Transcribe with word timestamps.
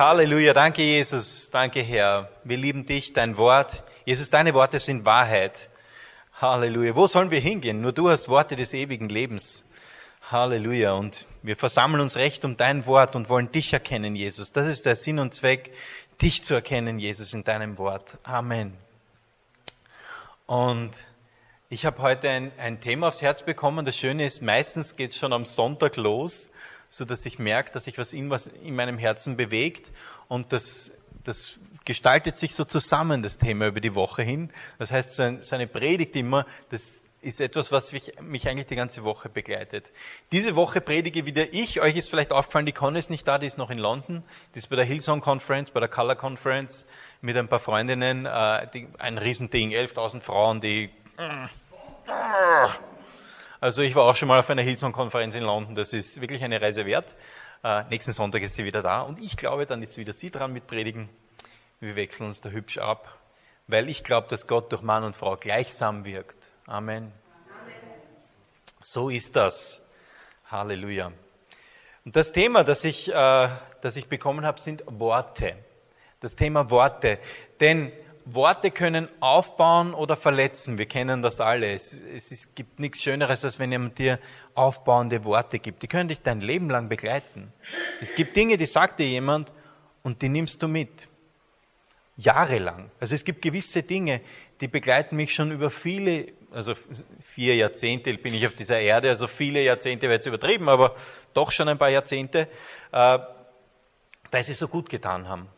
Halleluja. 0.00 0.54
Danke, 0.54 0.80
Jesus. 0.80 1.50
Danke, 1.50 1.82
Herr. 1.82 2.30
Wir 2.42 2.56
lieben 2.56 2.86
dich, 2.86 3.12
dein 3.12 3.36
Wort. 3.36 3.84
Jesus, 4.06 4.30
deine 4.30 4.54
Worte 4.54 4.78
sind 4.78 5.04
Wahrheit. 5.04 5.68
Halleluja. 6.40 6.96
Wo 6.96 7.06
sollen 7.06 7.30
wir 7.30 7.40
hingehen? 7.40 7.82
Nur 7.82 7.92
du 7.92 8.08
hast 8.08 8.30
Worte 8.30 8.56
des 8.56 8.72
ewigen 8.72 9.10
Lebens. 9.10 9.62
Halleluja. 10.30 10.94
Und 10.94 11.26
wir 11.42 11.54
versammeln 11.54 12.00
uns 12.00 12.16
recht 12.16 12.46
um 12.46 12.56
dein 12.56 12.86
Wort 12.86 13.14
und 13.14 13.28
wollen 13.28 13.52
dich 13.52 13.74
erkennen, 13.74 14.16
Jesus. 14.16 14.52
Das 14.52 14.66
ist 14.66 14.86
der 14.86 14.96
Sinn 14.96 15.18
und 15.18 15.34
Zweck, 15.34 15.70
dich 16.22 16.44
zu 16.44 16.54
erkennen, 16.54 16.98
Jesus, 16.98 17.34
in 17.34 17.44
deinem 17.44 17.76
Wort. 17.76 18.16
Amen. 18.22 18.78
Und 20.46 20.92
ich 21.68 21.84
habe 21.84 22.00
heute 22.00 22.30
ein, 22.30 22.52
ein 22.56 22.80
Thema 22.80 23.08
aufs 23.08 23.20
Herz 23.20 23.42
bekommen. 23.42 23.84
Das 23.84 23.98
Schöne 23.98 24.24
ist, 24.24 24.40
meistens 24.40 24.96
geht 24.96 25.10
es 25.10 25.18
schon 25.18 25.34
am 25.34 25.44
Sonntag 25.44 25.98
los, 25.98 26.50
so 26.90 27.04
dass 27.04 27.24
ich 27.24 27.38
merke, 27.38 27.72
dass 27.72 27.84
sich 27.84 27.96
was 27.96 28.12
in, 28.12 28.28
was 28.28 28.48
in 28.48 28.74
meinem 28.74 28.98
Herzen 28.98 29.36
bewegt. 29.36 29.92
Und 30.28 30.52
das, 30.52 30.92
das 31.24 31.58
gestaltet 31.84 32.36
sich 32.36 32.54
so 32.54 32.64
zusammen, 32.64 33.22
das 33.22 33.38
Thema 33.38 33.68
über 33.68 33.80
die 33.80 33.94
Woche 33.94 34.22
hin. 34.22 34.50
Das 34.78 34.90
heißt, 34.90 35.14
seine 35.40 35.66
Predigt 35.66 36.16
immer, 36.16 36.46
das 36.68 37.04
ist 37.22 37.40
etwas, 37.40 37.70
was 37.70 37.92
mich, 37.92 38.12
mich 38.20 38.48
eigentlich 38.48 38.66
die 38.66 38.76
ganze 38.76 39.04
Woche 39.04 39.28
begleitet. 39.28 39.92
Diese 40.32 40.56
Woche 40.56 40.80
predige 40.80 41.26
wieder 41.26 41.52
ich. 41.52 41.80
Euch 41.80 41.96
ist 41.96 42.08
vielleicht 42.08 42.32
aufgefallen, 42.32 42.66
die 42.66 42.72
Conny 42.72 42.98
ist 42.98 43.10
nicht 43.10 43.28
da, 43.28 43.38
die 43.38 43.46
ist 43.46 43.58
noch 43.58 43.70
in 43.70 43.78
London. 43.78 44.22
Die 44.54 44.58
ist 44.58 44.68
bei 44.68 44.76
der 44.76 44.84
Hillsong 44.84 45.20
Conference, 45.20 45.70
bei 45.70 45.80
der 45.80 45.88
Color 45.88 46.16
Conference 46.16 46.86
mit 47.20 47.36
ein 47.36 47.48
paar 47.48 47.58
Freundinnen. 47.58 48.26
Äh, 48.26 48.68
die, 48.72 48.88
ein 48.98 49.18
Riesending, 49.18 49.70
11.000 49.70 50.22
Frauen, 50.22 50.60
die 50.60 50.90
also 53.60 53.82
ich 53.82 53.94
war 53.94 54.04
auch 54.04 54.16
schon 54.16 54.28
mal 54.28 54.38
auf 54.38 54.48
einer 54.48 54.62
Hillsong-Konferenz 54.62 55.34
in 55.34 55.44
London. 55.44 55.74
Das 55.74 55.92
ist 55.92 56.20
wirklich 56.20 56.42
eine 56.42 56.60
Reise 56.60 56.86
wert. 56.86 57.14
Äh, 57.62 57.84
nächsten 57.90 58.12
Sonntag 58.12 58.42
ist 58.42 58.54
sie 58.54 58.64
wieder 58.64 58.82
da. 58.82 59.02
Und 59.02 59.18
ich 59.18 59.36
glaube, 59.36 59.66
dann 59.66 59.82
ist 59.82 59.98
wieder 59.98 60.14
sie 60.14 60.30
dran 60.30 60.54
mit 60.54 60.66
Predigen. 60.66 61.10
Wir 61.78 61.94
wechseln 61.94 62.26
uns 62.26 62.40
da 62.40 62.48
hübsch 62.48 62.78
ab. 62.78 63.18
Weil 63.66 63.90
ich 63.90 64.02
glaube, 64.02 64.28
dass 64.28 64.46
Gott 64.46 64.72
durch 64.72 64.80
Mann 64.80 65.04
und 65.04 65.14
Frau 65.14 65.36
gleichsam 65.36 66.06
wirkt. 66.06 66.52
Amen. 66.66 67.12
So 68.80 69.10
ist 69.10 69.36
das. 69.36 69.82
Halleluja. 70.50 71.12
Und 72.06 72.16
das 72.16 72.32
Thema, 72.32 72.64
das 72.64 72.82
ich, 72.84 73.10
äh, 73.10 73.48
das 73.82 73.96
ich 73.96 74.08
bekommen 74.08 74.46
habe, 74.46 74.58
sind 74.58 74.84
Worte. 74.86 75.54
Das 76.20 76.34
Thema 76.34 76.70
Worte. 76.70 77.18
Denn 77.60 77.92
Worte 78.34 78.70
können 78.70 79.08
aufbauen 79.20 79.94
oder 79.94 80.16
verletzen. 80.16 80.78
Wir 80.78 80.86
kennen 80.86 81.22
das 81.22 81.40
alle. 81.40 81.72
Es, 81.72 82.00
es, 82.00 82.30
es, 82.30 82.54
gibt 82.54 82.78
nichts 82.78 83.02
Schöneres, 83.02 83.44
als 83.44 83.58
wenn 83.58 83.72
jemand 83.72 83.98
dir 83.98 84.18
aufbauende 84.54 85.24
Worte 85.24 85.58
gibt. 85.58 85.82
Die 85.82 85.88
können 85.88 86.08
dich 86.08 86.20
dein 86.22 86.40
Leben 86.40 86.68
lang 86.70 86.88
begleiten. 86.88 87.52
Es 88.00 88.14
gibt 88.14 88.36
Dinge, 88.36 88.56
die 88.56 88.66
sagt 88.66 88.98
dir 88.98 89.08
jemand 89.08 89.52
und 90.02 90.22
die 90.22 90.28
nimmst 90.28 90.62
du 90.62 90.68
mit. 90.68 91.08
Jahrelang. 92.16 92.90
Also 93.00 93.14
es 93.14 93.24
gibt 93.24 93.40
gewisse 93.40 93.82
Dinge, 93.82 94.20
die 94.60 94.68
begleiten 94.68 95.16
mich 95.16 95.34
schon 95.34 95.52
über 95.52 95.70
viele, 95.70 96.32
also 96.50 96.74
vier 97.22 97.56
Jahrzehnte 97.56 98.12
bin 98.14 98.34
ich 98.34 98.46
auf 98.46 98.54
dieser 98.54 98.78
Erde, 98.78 99.08
also 99.08 99.26
viele 99.26 99.62
Jahrzehnte 99.62 100.02
wäre 100.02 100.14
jetzt 100.16 100.26
übertrieben, 100.26 100.68
aber 100.68 100.94
doch 101.32 101.50
schon 101.50 101.68
ein 101.68 101.78
paar 101.78 101.88
Jahrzehnte, 101.88 102.48
äh, 102.92 103.18
weil 104.30 104.42
sie 104.42 104.52
so 104.52 104.68
gut 104.68 104.90
getan 104.90 105.28
haben. 105.28 105.48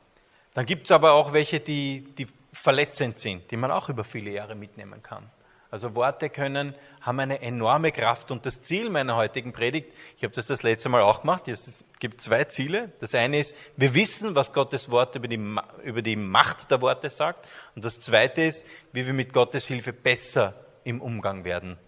Dann 0.54 0.66
gibt 0.66 0.84
es 0.84 0.92
aber 0.92 1.14
auch 1.14 1.32
welche, 1.32 1.58
die, 1.58 2.06
die 2.16 2.28
verletzend 2.52 3.18
sind, 3.18 3.50
die 3.50 3.56
man 3.56 3.70
auch 3.70 3.88
über 3.88 4.04
viele 4.04 4.30
Jahre 4.30 4.54
mitnehmen 4.54 5.02
kann. 5.02 5.30
Also 5.72 5.94
Worte 5.94 6.28
können, 6.28 6.74
haben 7.00 7.18
eine 7.18 7.40
enorme 7.40 7.92
Kraft. 7.92 8.30
Und 8.30 8.44
das 8.44 8.60
Ziel 8.60 8.90
meiner 8.90 9.16
heutigen 9.16 9.54
Predigt, 9.54 9.90
ich 10.18 10.22
habe 10.22 10.34
das 10.34 10.48
das 10.48 10.62
letzte 10.62 10.90
Mal 10.90 11.00
auch 11.00 11.22
gemacht, 11.22 11.48
es 11.48 11.86
gibt 11.98 12.20
zwei 12.20 12.44
Ziele. 12.44 12.92
Das 13.00 13.14
eine 13.14 13.38
ist, 13.38 13.56
wir 13.78 13.94
wissen, 13.94 14.34
was 14.34 14.52
Gottes 14.52 14.90
Wort 14.90 15.16
über 15.16 15.28
die, 15.28 15.40
über 15.82 16.02
die 16.02 16.16
Macht 16.16 16.70
der 16.70 16.82
Worte 16.82 17.08
sagt. 17.08 17.48
Und 17.74 17.86
das 17.86 18.00
zweite 18.00 18.42
ist, 18.42 18.66
wie 18.92 19.06
wir 19.06 19.14
mit 19.14 19.32
Gottes 19.32 19.66
Hilfe 19.66 19.94
besser 19.94 20.52
im 20.84 21.00
Umgang 21.00 21.44
werden, 21.44 21.78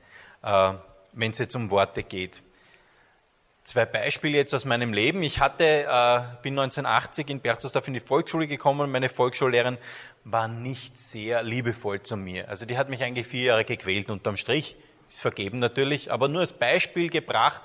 äh, 0.42 0.72
wenn 1.12 1.32
es 1.32 1.38
jetzt 1.38 1.54
um 1.54 1.70
Worte 1.70 2.04
geht. 2.04 2.42
Zwei 3.64 3.86
Beispiele 3.86 4.36
jetzt 4.36 4.54
aus 4.54 4.66
meinem 4.66 4.92
Leben. 4.92 5.22
Ich 5.22 5.40
hatte, 5.40 5.64
äh, 5.64 6.20
bin 6.42 6.52
1980 6.52 7.30
in 7.30 7.40
Berchtesgaden 7.40 7.88
in 7.88 7.94
die 7.94 8.06
Volksschule 8.06 8.46
gekommen 8.46 8.82
und 8.82 8.92
meine 8.92 9.08
Volksschullehrerin 9.08 9.78
war 10.24 10.48
nicht 10.48 10.98
sehr 10.98 11.42
liebevoll 11.42 12.02
zu 12.02 12.18
mir. 12.18 12.46
Also 12.50 12.66
die 12.66 12.76
hat 12.76 12.90
mich 12.90 13.02
eigentlich 13.02 13.26
vier 13.26 13.44
Jahre 13.44 13.64
gequält 13.64 14.10
unterm 14.10 14.36
Strich. 14.36 14.76
Ist 15.08 15.22
vergeben 15.22 15.60
natürlich, 15.60 16.12
aber 16.12 16.28
nur 16.28 16.42
als 16.42 16.52
Beispiel 16.52 17.08
gebracht, 17.08 17.62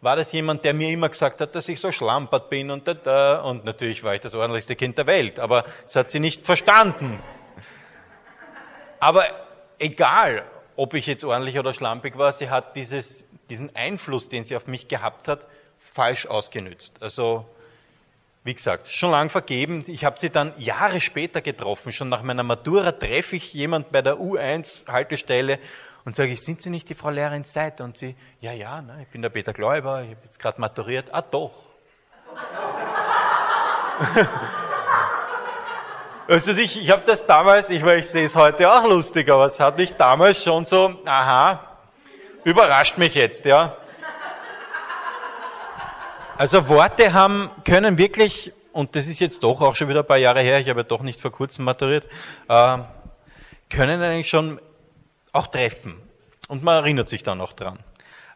war 0.00 0.16
das 0.16 0.32
jemand, 0.32 0.64
der 0.64 0.72
mir 0.72 0.88
immer 0.90 1.10
gesagt 1.10 1.42
hat, 1.42 1.54
dass 1.54 1.68
ich 1.68 1.80
so 1.80 1.92
schlampert 1.92 2.48
bin 2.48 2.70
und 2.70 2.88
da, 2.88 2.94
da. 2.94 3.40
Und 3.42 3.66
natürlich 3.66 4.02
war 4.04 4.14
ich 4.14 4.22
das 4.22 4.34
ordentlichste 4.34 4.74
Kind 4.74 4.96
der 4.96 5.06
Welt, 5.06 5.38
aber 5.38 5.64
das 5.82 5.96
hat 5.96 6.10
sie 6.10 6.18
nicht 6.18 6.46
verstanden. 6.46 7.22
Aber 9.00 9.26
egal, 9.78 10.46
ob 10.76 10.94
ich 10.94 11.06
jetzt 11.06 11.24
ordentlich 11.24 11.58
oder 11.58 11.74
schlampig 11.74 12.16
war, 12.16 12.32
sie 12.32 12.48
hat 12.48 12.74
dieses 12.74 13.26
diesen 13.50 13.74
Einfluss, 13.74 14.28
den 14.28 14.44
sie 14.44 14.56
auf 14.56 14.66
mich 14.66 14.88
gehabt 14.88 15.28
hat, 15.28 15.46
falsch 15.78 16.26
ausgenützt. 16.26 17.02
Also, 17.02 17.46
wie 18.44 18.54
gesagt, 18.54 18.88
schon 18.88 19.10
lang 19.10 19.30
vergeben. 19.30 19.84
Ich 19.86 20.04
habe 20.04 20.18
sie 20.18 20.30
dann 20.30 20.52
Jahre 20.56 21.00
später 21.00 21.40
getroffen. 21.40 21.92
Schon 21.92 22.08
nach 22.08 22.22
meiner 22.22 22.42
Matura 22.42 22.92
treffe 22.92 23.36
ich 23.36 23.52
jemand 23.52 23.90
bei 23.92 24.02
der 24.02 24.16
U1-Haltestelle 24.16 25.58
und 26.06 26.14
sage 26.14 26.30
ich, 26.30 26.42
sind 26.44 26.62
Sie 26.62 26.70
nicht 26.70 26.88
die 26.88 26.94
Frau 26.94 27.10
Lehrerin 27.10 27.42
Seite? 27.42 27.82
Und 27.82 27.98
sie, 27.98 28.14
ja, 28.40 28.52
ja, 28.52 28.80
ne, 28.80 28.98
ich 29.02 29.08
bin 29.08 29.22
der 29.22 29.30
Peter 29.30 29.52
Gläuber, 29.52 30.02
ich 30.02 30.10
habe 30.10 30.20
jetzt 30.22 30.38
gerade 30.38 30.60
maturiert. 30.60 31.12
Ah, 31.12 31.22
doch. 31.22 31.62
also 36.28 36.52
ich, 36.52 36.80
ich 36.80 36.90
habe 36.90 37.02
das 37.04 37.26
damals, 37.26 37.70
ich, 37.70 37.82
ich 37.82 38.08
sehe 38.08 38.24
es 38.24 38.36
heute 38.36 38.70
auch 38.72 38.88
lustig, 38.88 39.28
aber 39.28 39.46
es 39.46 39.58
hat 39.58 39.78
mich 39.78 39.94
damals 39.94 40.40
schon 40.40 40.64
so, 40.64 40.94
aha, 41.04 41.75
Überrascht 42.46 42.96
mich 42.96 43.16
jetzt, 43.16 43.44
ja. 43.44 43.76
Also 46.38 46.68
Worte 46.68 47.12
haben, 47.12 47.50
können 47.64 47.98
wirklich, 47.98 48.52
und 48.70 48.94
das 48.94 49.08
ist 49.08 49.18
jetzt 49.18 49.42
doch 49.42 49.60
auch 49.62 49.74
schon 49.74 49.88
wieder 49.88 50.04
ein 50.04 50.06
paar 50.06 50.16
Jahre 50.16 50.42
her, 50.42 50.60
ich 50.60 50.68
habe 50.68 50.82
ja 50.82 50.84
doch 50.84 51.02
nicht 51.02 51.20
vor 51.20 51.32
kurzem 51.32 51.64
maturiert, 51.64 52.06
äh, 52.48 52.78
können 53.68 54.00
eigentlich 54.00 54.28
schon 54.28 54.60
auch 55.32 55.48
treffen. 55.48 56.00
Und 56.46 56.62
man 56.62 56.76
erinnert 56.84 57.08
sich 57.08 57.24
dann 57.24 57.40
auch 57.40 57.52
dran. 57.52 57.80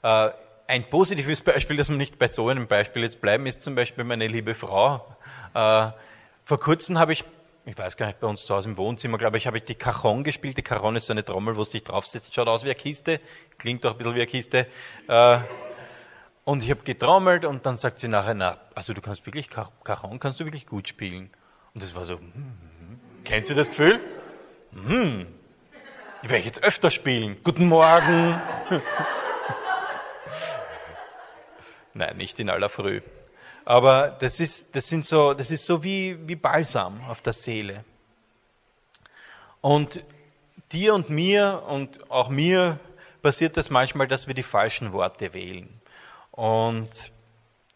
Äh, 0.03 0.31
ein 0.67 0.91
positives 0.91 1.41
Beispiel, 1.41 1.77
dass 1.77 1.89
wir 1.89 1.97
nicht 1.97 2.19
bei 2.19 2.27
so 2.27 2.49
einem 2.49 2.67
Beispiel 2.67 3.05
jetzt 3.05 3.21
bleiben, 3.21 3.47
ist 3.47 3.63
zum 3.63 3.77
Beispiel 3.77 4.03
meine 4.03 4.27
liebe 4.27 4.57
Frau. 4.57 5.07
Äh, 5.55 5.91
vor 6.45 6.59
kurzem 6.59 6.99
habe 6.99 7.13
ich 7.13 7.23
ich 7.65 7.77
weiß 7.77 7.97
gar 7.97 8.07
nicht, 8.07 8.21
bei 8.21 8.27
uns 8.27 8.47
zu 8.47 8.55
Hause 8.55 8.71
im 8.71 8.77
Wohnzimmer, 8.77 9.19
glaube 9.19 9.37
ich, 9.37 9.47
habe 9.47 9.59
ich 9.59 9.65
die 9.65 9.75
Cajon 9.75 10.25
gespielt. 10.25 10.57
Die 10.57 10.63
Cajon 10.63 10.97
ist 10.97 11.07
so 11.07 11.13
eine 11.13 11.25
Trommel, 11.25 11.57
wo 11.57 11.63
es 11.63 11.71
dich 11.71 11.85
draufsetzt. 11.85 12.35
Schaut 12.35 12.49
aus 12.49 12.65
wie 12.65 12.69
eine 12.69 12.75
Kiste, 12.75 13.21
klingt 13.59 13.85
doch 13.85 13.93
ein 13.93 13.99
bisschen 13.99 14.15
wie 14.15 14.21
eine 14.21 14.27
Kiste. 14.27 14.67
Äh, 15.09 15.39
und 16.45 16.63
ich 16.63 16.71
habe 16.71 16.83
getrommelt 16.83 17.45
und 17.45 17.67
dann 17.67 17.77
sagt 17.77 17.99
sie 17.99 18.09
nachher, 18.09 18.35
na, 18.35 18.59
also 18.75 18.95
du 18.95 19.01
kannst 19.01 19.27
wirklich, 19.27 19.51
Cajon 19.51 20.19
kannst 20.19 20.41
du 20.41 20.45
wirklich 20.45 20.67
gut 20.67 20.89
spielen. 20.89 21.31
Und 21.75 21.83
das 21.83 21.95
war 21.95 22.05
so, 22.05 22.19
hm. 22.19 22.99
kennt 23.25 23.47
Sie 23.47 23.55
das 23.55 23.69
Gefühl? 23.69 24.01
Hm, 24.73 25.27
ich 26.23 26.31
werde 26.31 26.45
jetzt 26.45 26.63
öfter 26.65 26.91
spielen. 26.91 27.37
Guten 27.45 27.69
Morgen. 27.69 28.41
Nein, 31.95 32.17
nicht 32.17 32.41
in 32.41 32.51
aller 32.51 32.69
Früh. 32.69 33.01
Aber 33.71 34.09
das 34.19 34.41
ist, 34.41 34.75
das 34.75 34.89
sind 34.89 35.07
so, 35.07 35.33
das 35.33 35.53
ist 35.53 35.65
so 35.65 35.85
wie, 35.85 36.19
wie 36.27 36.35
Balsam 36.35 37.01
auf 37.09 37.21
der 37.21 37.33
Seele. 37.33 37.85
Und 39.61 40.03
dir 40.73 40.93
und 40.93 41.09
mir 41.09 41.63
und 41.69 42.11
auch 42.11 42.31
mir 42.31 42.81
passiert 43.23 43.57
das 43.57 43.71
manchmal, 43.71 44.09
dass 44.09 44.27
wir 44.27 44.35
die 44.35 44.43
falschen 44.43 44.93
Worte 44.93 45.35
wählen. 45.35 45.69
Und 46.33 47.13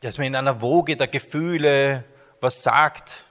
dass 0.00 0.18
man 0.18 0.26
in 0.26 0.34
einer 0.34 0.60
Woge 0.60 0.96
der 0.96 1.06
Gefühle 1.06 2.02
was 2.40 2.64
sagt. 2.64 3.24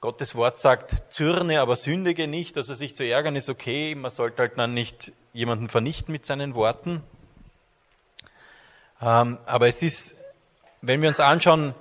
Gottes 0.00 0.34
Wort 0.34 0.58
sagt, 0.58 1.12
zürne, 1.12 1.60
aber 1.60 1.76
sündige 1.76 2.26
nicht. 2.26 2.56
Also 2.56 2.74
sich 2.74 2.96
zu 2.96 3.04
ärgern 3.04 3.36
ist 3.36 3.48
okay. 3.48 3.94
Man 3.94 4.10
sollte 4.10 4.38
halt 4.38 4.58
dann 4.58 4.74
nicht 4.74 5.12
jemanden 5.32 5.68
vernichten 5.68 6.10
mit 6.10 6.26
seinen 6.26 6.56
Worten. 6.56 7.04
Ähm, 9.00 9.38
aber 9.46 9.68
es 9.68 9.84
ist 9.84 10.16
wenn 10.86 11.02
wir 11.02 11.08
uns 11.08 11.20
anschauen, 11.20 11.74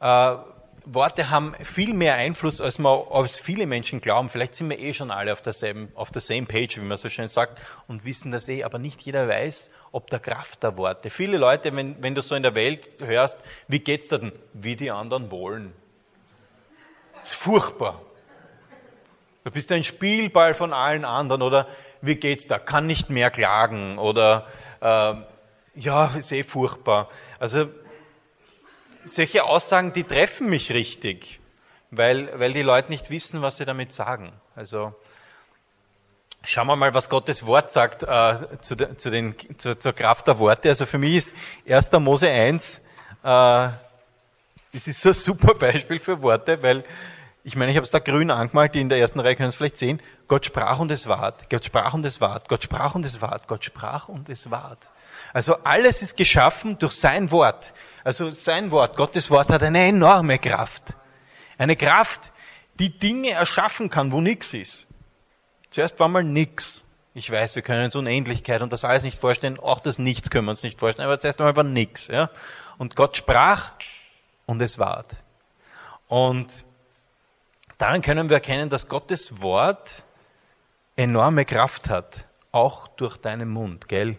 äh, 0.00 0.36
Worte 0.84 1.30
haben 1.30 1.54
viel 1.62 1.94
mehr 1.94 2.14
Einfluss, 2.14 2.60
als, 2.60 2.78
man, 2.78 3.02
als 3.10 3.38
viele 3.38 3.66
Menschen 3.66 4.00
glauben. 4.00 4.28
Vielleicht 4.28 4.56
sind 4.56 4.68
wir 4.68 4.78
eh 4.80 4.92
schon 4.92 5.12
alle 5.12 5.32
auf 5.32 5.40
derselben, 5.40 5.92
auf 5.94 6.10
der 6.10 6.20
same 6.20 6.46
page, 6.46 6.76
wie 6.78 6.80
man 6.84 6.96
so 6.96 7.08
schön 7.08 7.28
sagt, 7.28 7.60
und 7.86 8.04
wissen 8.04 8.32
das 8.32 8.48
eh, 8.48 8.64
aber 8.64 8.78
nicht 8.78 9.00
jeder 9.02 9.28
weiß, 9.28 9.70
ob 9.92 10.10
der 10.10 10.18
Kraft 10.18 10.62
der 10.64 10.76
Worte. 10.76 11.10
Viele 11.10 11.38
Leute, 11.38 11.74
wenn, 11.76 12.02
wenn 12.02 12.14
du 12.14 12.22
so 12.22 12.34
in 12.34 12.42
der 12.42 12.56
Welt 12.56 13.00
hörst, 13.00 13.38
wie 13.68 13.78
geht's 13.78 14.08
da 14.08 14.18
denn? 14.18 14.32
Wie 14.54 14.74
die 14.74 14.90
anderen 14.90 15.30
wollen. 15.30 15.72
Das 17.20 17.28
ist 17.28 17.34
furchtbar. 17.34 18.02
Du 19.44 19.50
bist 19.52 19.70
ein 19.70 19.84
Spielball 19.84 20.54
von 20.54 20.72
allen 20.72 21.04
anderen, 21.04 21.42
oder 21.42 21.68
wie 22.00 22.16
geht's 22.16 22.48
da? 22.48 22.58
Kann 22.58 22.86
nicht 22.86 23.08
mehr 23.08 23.30
klagen, 23.30 23.98
oder, 23.98 24.46
äh, 24.80 25.14
ja, 25.76 26.06
ist 26.16 26.32
eh 26.32 26.42
furchtbar. 26.42 27.08
Also, 27.38 27.68
solche 29.04 29.44
Aussagen, 29.44 29.92
die 29.92 30.04
treffen 30.04 30.48
mich 30.48 30.72
richtig, 30.72 31.40
weil, 31.90 32.38
weil 32.38 32.52
die 32.52 32.62
Leute 32.62 32.90
nicht 32.90 33.10
wissen, 33.10 33.42
was 33.42 33.58
sie 33.58 33.64
damit 33.64 33.92
sagen. 33.92 34.32
Also 34.54 34.94
schauen 36.44 36.66
wir 36.66 36.76
mal, 36.76 36.94
was 36.94 37.08
Gottes 37.08 37.46
Wort 37.46 37.72
sagt 37.72 38.02
äh, 38.02 38.58
zu, 38.60 38.76
de, 38.76 38.96
zu 38.96 39.10
den, 39.10 39.34
zu, 39.58 39.78
zur 39.78 39.92
Kraft 39.92 40.26
der 40.26 40.38
Worte. 40.38 40.68
Also 40.68 40.86
für 40.86 40.98
mich 40.98 41.16
ist 41.16 41.34
1. 41.68 41.92
Mose 41.92 42.28
1, 42.28 42.78
äh, 42.78 42.80
das 43.24 43.78
ist 44.86 45.02
so 45.02 45.10
ein 45.10 45.14
super 45.14 45.54
Beispiel 45.54 45.98
für 45.98 46.20
Worte, 46.22 46.62
weil 46.62 46.84
ich 47.44 47.56
meine, 47.56 47.72
ich 47.72 47.76
habe 47.76 47.84
es 47.84 47.90
da 47.90 47.98
grün 47.98 48.30
angemalt, 48.30 48.74
die 48.74 48.80
in 48.80 48.88
der 48.88 48.98
ersten 48.98 49.18
Reihe 49.18 49.34
können 49.34 49.48
es 49.48 49.56
vielleicht 49.56 49.76
sehen. 49.76 50.00
Gott 50.28 50.44
sprach 50.44 50.78
und 50.78 50.92
es 50.92 51.08
ward. 51.08 51.50
Gott 51.50 51.64
sprach 51.64 51.92
und 51.92 52.04
es 52.04 52.20
ward. 52.20 52.48
Gott 52.48 52.62
sprach 52.62 52.94
und 52.94 53.04
es 53.04 53.20
ward. 53.20 53.48
Gott 53.48 53.64
sprach 53.64 54.08
und 54.08 54.28
es 54.28 54.50
ward. 54.50 54.78
Also 55.32 55.56
alles 55.64 56.02
ist 56.02 56.16
geschaffen 56.16 56.78
durch 56.78 56.92
sein 56.92 57.32
Wort. 57.32 57.74
Also 58.04 58.30
sein 58.30 58.70
Wort, 58.70 58.96
Gottes 58.96 59.28
Wort 59.30 59.50
hat 59.50 59.64
eine 59.64 59.86
enorme 59.88 60.38
Kraft. 60.38 60.94
Eine 61.58 61.74
Kraft, 61.74 62.30
die 62.78 62.96
Dinge 62.96 63.30
erschaffen 63.30 63.90
kann, 63.90 64.12
wo 64.12 64.20
nichts 64.20 64.54
ist. 64.54 64.86
Zuerst 65.70 65.98
war 65.98 66.08
mal 66.08 66.22
nichts. 66.22 66.84
Ich 67.14 67.30
weiß, 67.30 67.56
wir 67.56 67.62
können 67.62 67.84
uns 67.84 67.96
Unendlichkeit 67.96 68.62
und 68.62 68.72
das 68.72 68.84
alles 68.84 69.02
nicht 69.02 69.18
vorstellen. 69.18 69.58
Auch 69.58 69.80
das 69.80 69.98
Nichts 69.98 70.30
können 70.30 70.46
wir 70.46 70.50
uns 70.50 70.62
nicht 70.62 70.78
vorstellen. 70.78 71.06
Aber 71.06 71.18
zuerst 71.18 71.40
einmal 71.40 71.56
war 71.56 71.64
nichts. 71.64 72.06
Ja? 72.06 72.30
Und 72.78 72.94
Gott 72.94 73.16
sprach 73.16 73.72
und 74.46 74.62
es 74.62 74.78
ward. 74.78 75.16
Und 76.06 76.64
Daran 77.82 78.00
können 78.00 78.28
wir 78.28 78.36
erkennen, 78.36 78.68
dass 78.68 78.88
Gottes 78.88 79.42
Wort 79.42 80.04
enorme 80.94 81.44
Kraft 81.44 81.90
hat, 81.90 82.28
auch 82.52 82.86
durch 82.86 83.16
deinen 83.16 83.48
Mund, 83.48 83.88
gell? 83.88 84.18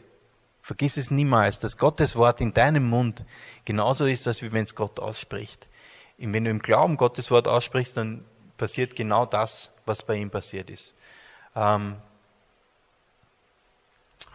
Vergiss 0.61 0.97
es 0.97 1.11
niemals, 1.11 1.61
dass 1.61 1.77
Gottes 1.77 2.17
Wort 2.17 2.41
in 2.41 2.53
deinem 2.53 2.89
Mund 2.89 3.23
genauso 3.63 4.05
ist, 4.05 4.27
als 4.27 4.41
wenn 4.41 4.63
es 4.63 4.75
Gott 4.75 4.99
ausspricht. 4.99 5.69
Und 6.17 6.33
wenn 6.33 6.43
du 6.43 6.51
im 6.51 6.59
Glauben 6.59 6.97
Gottes 6.97 7.31
Wort 7.31 7.47
aussprichst, 7.47 7.95
dann 7.95 8.25
passiert 8.57 8.97
genau 8.97 9.25
das, 9.25 9.71
was 9.85 10.03
bei 10.03 10.15
ihm 10.15 10.29
passiert 10.29 10.69
ist. 10.69 10.93
Ähm, 11.55 11.95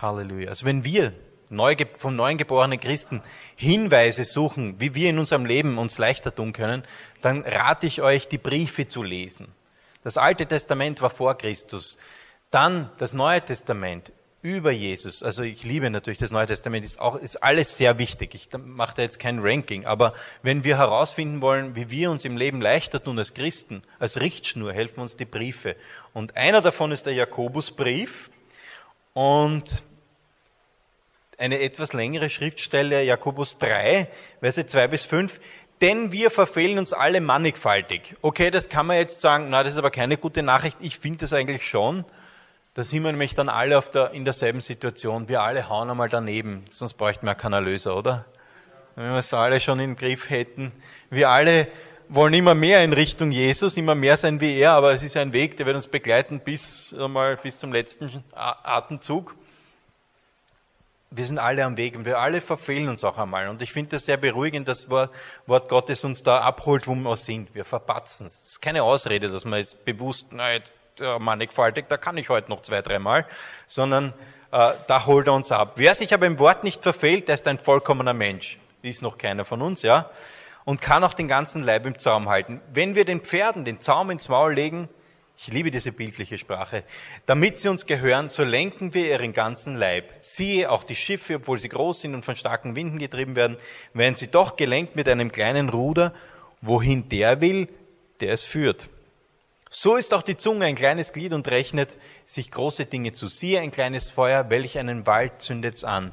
Halleluja. 0.00 0.48
Also 0.48 0.64
wenn 0.64 0.84
wir 0.84 1.12
neu, 1.50 1.76
vom 1.98 2.16
neuen 2.16 2.38
geborenen 2.38 2.80
Christen 2.80 3.22
Hinweise 3.56 4.24
suchen, 4.24 4.80
wie 4.80 4.94
wir 4.94 5.10
in 5.10 5.18
unserem 5.18 5.46
Leben 5.46 5.78
uns 5.78 5.98
leichter 5.98 6.34
tun 6.34 6.52
können, 6.52 6.84
dann 7.20 7.42
rate 7.42 7.86
ich 7.86 8.02
euch, 8.02 8.28
die 8.28 8.38
Briefe 8.38 8.86
zu 8.86 9.02
lesen. 9.02 9.48
Das 10.04 10.16
Alte 10.16 10.46
Testament 10.46 11.02
war 11.02 11.10
vor 11.10 11.36
Christus. 11.36 11.98
Dann 12.50 12.90
das 12.98 13.12
Neue 13.12 13.44
Testament 13.44 14.12
über 14.40 14.70
Jesus. 14.70 15.22
Also 15.22 15.42
ich 15.42 15.64
liebe 15.64 15.90
natürlich 15.90 16.18
das 16.18 16.30
Neue 16.30 16.46
Testament, 16.46 16.84
ist 16.84 17.00
auch, 17.00 17.16
ist 17.16 17.36
alles 17.36 17.76
sehr 17.76 17.98
wichtig. 17.98 18.34
Ich 18.34 18.48
mache 18.56 18.94
da 18.96 19.02
jetzt 19.02 19.18
kein 19.18 19.40
Ranking. 19.40 19.84
Aber 19.84 20.14
wenn 20.42 20.62
wir 20.62 20.78
herausfinden 20.78 21.42
wollen, 21.42 21.74
wie 21.74 21.90
wir 21.90 22.10
uns 22.10 22.24
im 22.24 22.36
Leben 22.36 22.60
leichter 22.60 23.02
tun 23.02 23.18
als 23.18 23.34
Christen, 23.34 23.82
als 23.98 24.20
Richtschnur, 24.20 24.72
helfen 24.72 25.00
uns 25.00 25.16
die 25.16 25.24
Briefe. 25.24 25.74
Und 26.14 26.36
einer 26.36 26.60
davon 26.60 26.92
ist 26.92 27.06
der 27.06 27.14
Jakobusbrief. 27.14 28.30
Und 29.12 29.82
eine 31.38 31.60
etwas 31.60 31.92
längere 31.92 32.28
Schriftstelle, 32.28 33.02
Jakobus 33.04 33.58
3, 33.58 34.08
Verse 34.40 34.66
2 34.66 34.88
bis 34.88 35.04
5, 35.04 35.40
denn 35.80 36.10
wir 36.10 36.30
verfehlen 36.30 36.78
uns 36.78 36.92
alle 36.92 37.20
mannigfaltig. 37.20 38.16
Okay, 38.20 38.50
das 38.50 38.68
kann 38.68 38.86
man 38.86 38.96
jetzt 38.96 39.20
sagen, 39.20 39.46
na, 39.48 39.62
das 39.62 39.74
ist 39.74 39.78
aber 39.78 39.92
keine 39.92 40.16
gute 40.16 40.42
Nachricht. 40.42 40.76
Ich 40.80 40.98
finde 40.98 41.20
das 41.20 41.32
eigentlich 41.32 41.66
schon. 41.66 42.04
Da 42.74 42.82
sind 42.82 43.04
wir 43.04 43.12
nämlich 43.12 43.34
dann 43.34 43.48
alle 43.48 43.78
auf 43.78 43.88
der, 43.88 44.10
in 44.10 44.24
derselben 44.24 44.60
Situation. 44.60 45.28
Wir 45.28 45.42
alle 45.42 45.68
hauen 45.68 45.88
einmal 45.88 46.08
daneben, 46.08 46.64
sonst 46.68 46.94
bräuchten 46.94 47.26
wir 47.26 47.36
keinen 47.36 47.54
Erlöser, 47.54 47.96
oder? 47.96 48.24
Wenn 48.96 49.10
wir 49.10 49.18
es 49.18 49.32
alle 49.32 49.60
schon 49.60 49.78
im 49.78 49.94
Griff 49.94 50.28
hätten. 50.30 50.72
Wir 51.08 51.28
alle 51.28 51.68
wollen 52.08 52.34
immer 52.34 52.54
mehr 52.54 52.82
in 52.82 52.92
Richtung 52.92 53.30
Jesus, 53.30 53.76
immer 53.76 53.94
mehr 53.94 54.16
sein 54.16 54.40
wie 54.40 54.58
er, 54.58 54.72
aber 54.72 54.92
es 54.92 55.04
ist 55.04 55.16
ein 55.16 55.32
Weg, 55.32 55.56
der 55.56 55.66
wird 55.66 55.76
uns 55.76 55.86
begleiten 55.86 56.40
bis, 56.40 56.94
einmal, 56.98 57.36
bis 57.36 57.58
zum 57.58 57.72
letzten 57.72 58.24
Atemzug 58.32 59.36
wir 61.10 61.26
sind 61.26 61.38
alle 61.38 61.64
am 61.64 61.76
Weg 61.76 61.96
und 61.96 62.04
wir 62.04 62.18
alle 62.18 62.40
verfehlen 62.40 62.88
uns 62.88 63.02
auch 63.02 63.16
einmal. 63.16 63.48
Und 63.48 63.62
ich 63.62 63.72
finde 63.72 63.90
das 63.90 64.04
sehr 64.04 64.18
beruhigend, 64.18 64.68
dass 64.68 64.90
Wort 64.90 65.68
Gottes 65.68 66.04
uns 66.04 66.22
da 66.22 66.40
abholt, 66.40 66.86
wo 66.86 66.94
wir 66.94 67.16
sind. 67.16 67.54
Wir 67.54 67.64
verpatzen 67.64 68.26
es. 68.26 68.34
Es 68.34 68.48
ist 68.48 68.60
keine 68.60 68.82
Ausrede, 68.82 69.30
dass 69.30 69.44
man 69.44 69.58
jetzt 69.58 69.84
bewusst, 69.84 70.28
na, 70.32 70.52
jetzt, 70.52 70.72
äh, 71.00 71.18
mannigfaltig, 71.18 71.86
da 71.88 71.96
kann 71.96 72.18
ich 72.18 72.28
heute 72.28 72.50
noch 72.50 72.60
zwei, 72.60 72.82
dreimal, 72.82 73.26
sondern 73.66 74.12
äh, 74.50 74.74
da 74.86 75.06
holt 75.06 75.26
er 75.26 75.34
uns 75.34 75.50
ab. 75.50 75.72
Wer 75.76 75.94
sich 75.94 76.12
aber 76.12 76.26
im 76.26 76.38
Wort 76.38 76.64
nicht 76.64 76.82
verfehlt, 76.82 77.28
der 77.28 77.36
ist 77.36 77.48
ein 77.48 77.58
vollkommener 77.58 78.14
Mensch. 78.14 78.58
Ist 78.82 79.02
noch 79.02 79.18
keiner 79.18 79.44
von 79.44 79.62
uns, 79.62 79.82
ja? 79.82 80.10
Und 80.64 80.82
kann 80.82 81.02
auch 81.02 81.14
den 81.14 81.28
ganzen 81.28 81.62
Leib 81.62 81.86
im 81.86 81.98
Zaum 81.98 82.28
halten. 82.28 82.60
Wenn 82.72 82.94
wir 82.94 83.06
den 83.06 83.22
Pferden 83.22 83.64
den 83.64 83.80
Zaum 83.80 84.10
ins 84.10 84.28
Maul 84.28 84.54
legen, 84.54 84.88
ich 85.40 85.46
liebe 85.52 85.70
diese 85.70 85.92
bildliche 85.92 86.36
Sprache. 86.36 86.82
Damit 87.24 87.58
sie 87.58 87.68
uns 87.68 87.86
gehören, 87.86 88.28
so 88.28 88.42
lenken 88.42 88.92
wir 88.92 89.08
ihren 89.08 89.32
ganzen 89.32 89.76
Leib. 89.76 90.12
Siehe, 90.20 90.68
auch 90.68 90.82
die 90.82 90.96
Schiffe, 90.96 91.36
obwohl 91.36 91.58
sie 91.58 91.68
groß 91.68 92.00
sind 92.00 92.14
und 92.16 92.24
von 92.24 92.34
starken 92.34 92.74
Winden 92.74 92.98
getrieben 92.98 93.36
werden, 93.36 93.56
werden 93.94 94.16
sie 94.16 94.26
doch 94.26 94.56
gelenkt 94.56 94.96
mit 94.96 95.08
einem 95.08 95.30
kleinen 95.30 95.68
Ruder, 95.68 96.12
wohin 96.60 97.08
der 97.08 97.40
will, 97.40 97.68
der 98.18 98.32
es 98.32 98.42
führt. 98.42 98.88
So 99.70 99.94
ist 99.94 100.12
auch 100.12 100.22
die 100.22 100.36
Zunge 100.36 100.64
ein 100.64 100.74
kleines 100.74 101.12
Glied 101.12 101.32
und 101.32 101.46
rechnet 101.46 101.98
sich 102.24 102.50
große 102.50 102.86
Dinge 102.86 103.12
zu. 103.12 103.28
Siehe, 103.28 103.60
ein 103.60 103.70
kleines 103.70 104.10
Feuer, 104.10 104.50
welch 104.50 104.76
einen 104.76 105.06
Wald 105.06 105.40
zündet's 105.40 105.84
an. 105.84 106.12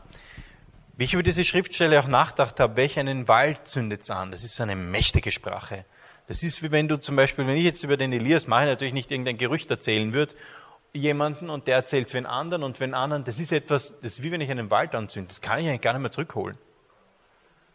Wie 0.97 1.05
ich 1.05 1.13
über 1.13 1.23
diese 1.23 1.45
Schriftstelle 1.45 1.99
auch 1.99 2.07
nachgedacht 2.07 2.59
habe, 2.59 2.77
welch 2.77 2.99
einen 2.99 3.27
Wald 3.27 3.67
zündet's 3.67 4.11
an. 4.11 4.29
Das 4.29 4.43
ist 4.43 4.61
eine 4.61 4.75
mächtige 4.75 5.31
Sprache. 5.31 5.83
Das 6.27 6.43
ist 6.43 6.63
wie 6.63 6.71
wenn 6.71 6.87
du 6.87 6.99
zum 6.99 7.15
Beispiel, 7.15 7.45
wenn 7.45 7.57
ich 7.57 7.63
jetzt 7.63 7.83
über 7.83 7.97
den 7.97 8.11
Elias 8.11 8.47
mache, 8.47 8.65
natürlich 8.65 8.93
nicht 8.93 9.11
irgendein 9.11 9.37
Gerücht 9.37 9.69
erzählen 9.69 10.13
würde, 10.13 10.35
jemanden 10.93 11.49
und 11.49 11.67
der 11.67 11.75
erzählt 11.75 12.07
es 12.07 12.13
wenn 12.13 12.25
anderen 12.25 12.63
und 12.63 12.79
wenn 12.79 12.93
anderen, 12.93 13.23
das 13.23 13.39
ist 13.39 13.51
etwas, 13.51 13.99
das 14.01 14.13
ist 14.13 14.23
wie 14.23 14.31
wenn 14.31 14.41
ich 14.41 14.49
einen 14.49 14.71
Wald 14.71 14.95
anzünde, 14.95 15.27
das 15.27 15.41
kann 15.41 15.59
ich 15.59 15.67
eigentlich 15.67 15.81
gar 15.81 15.93
nicht 15.93 16.01
mehr 16.01 16.11
zurückholen. 16.11 16.57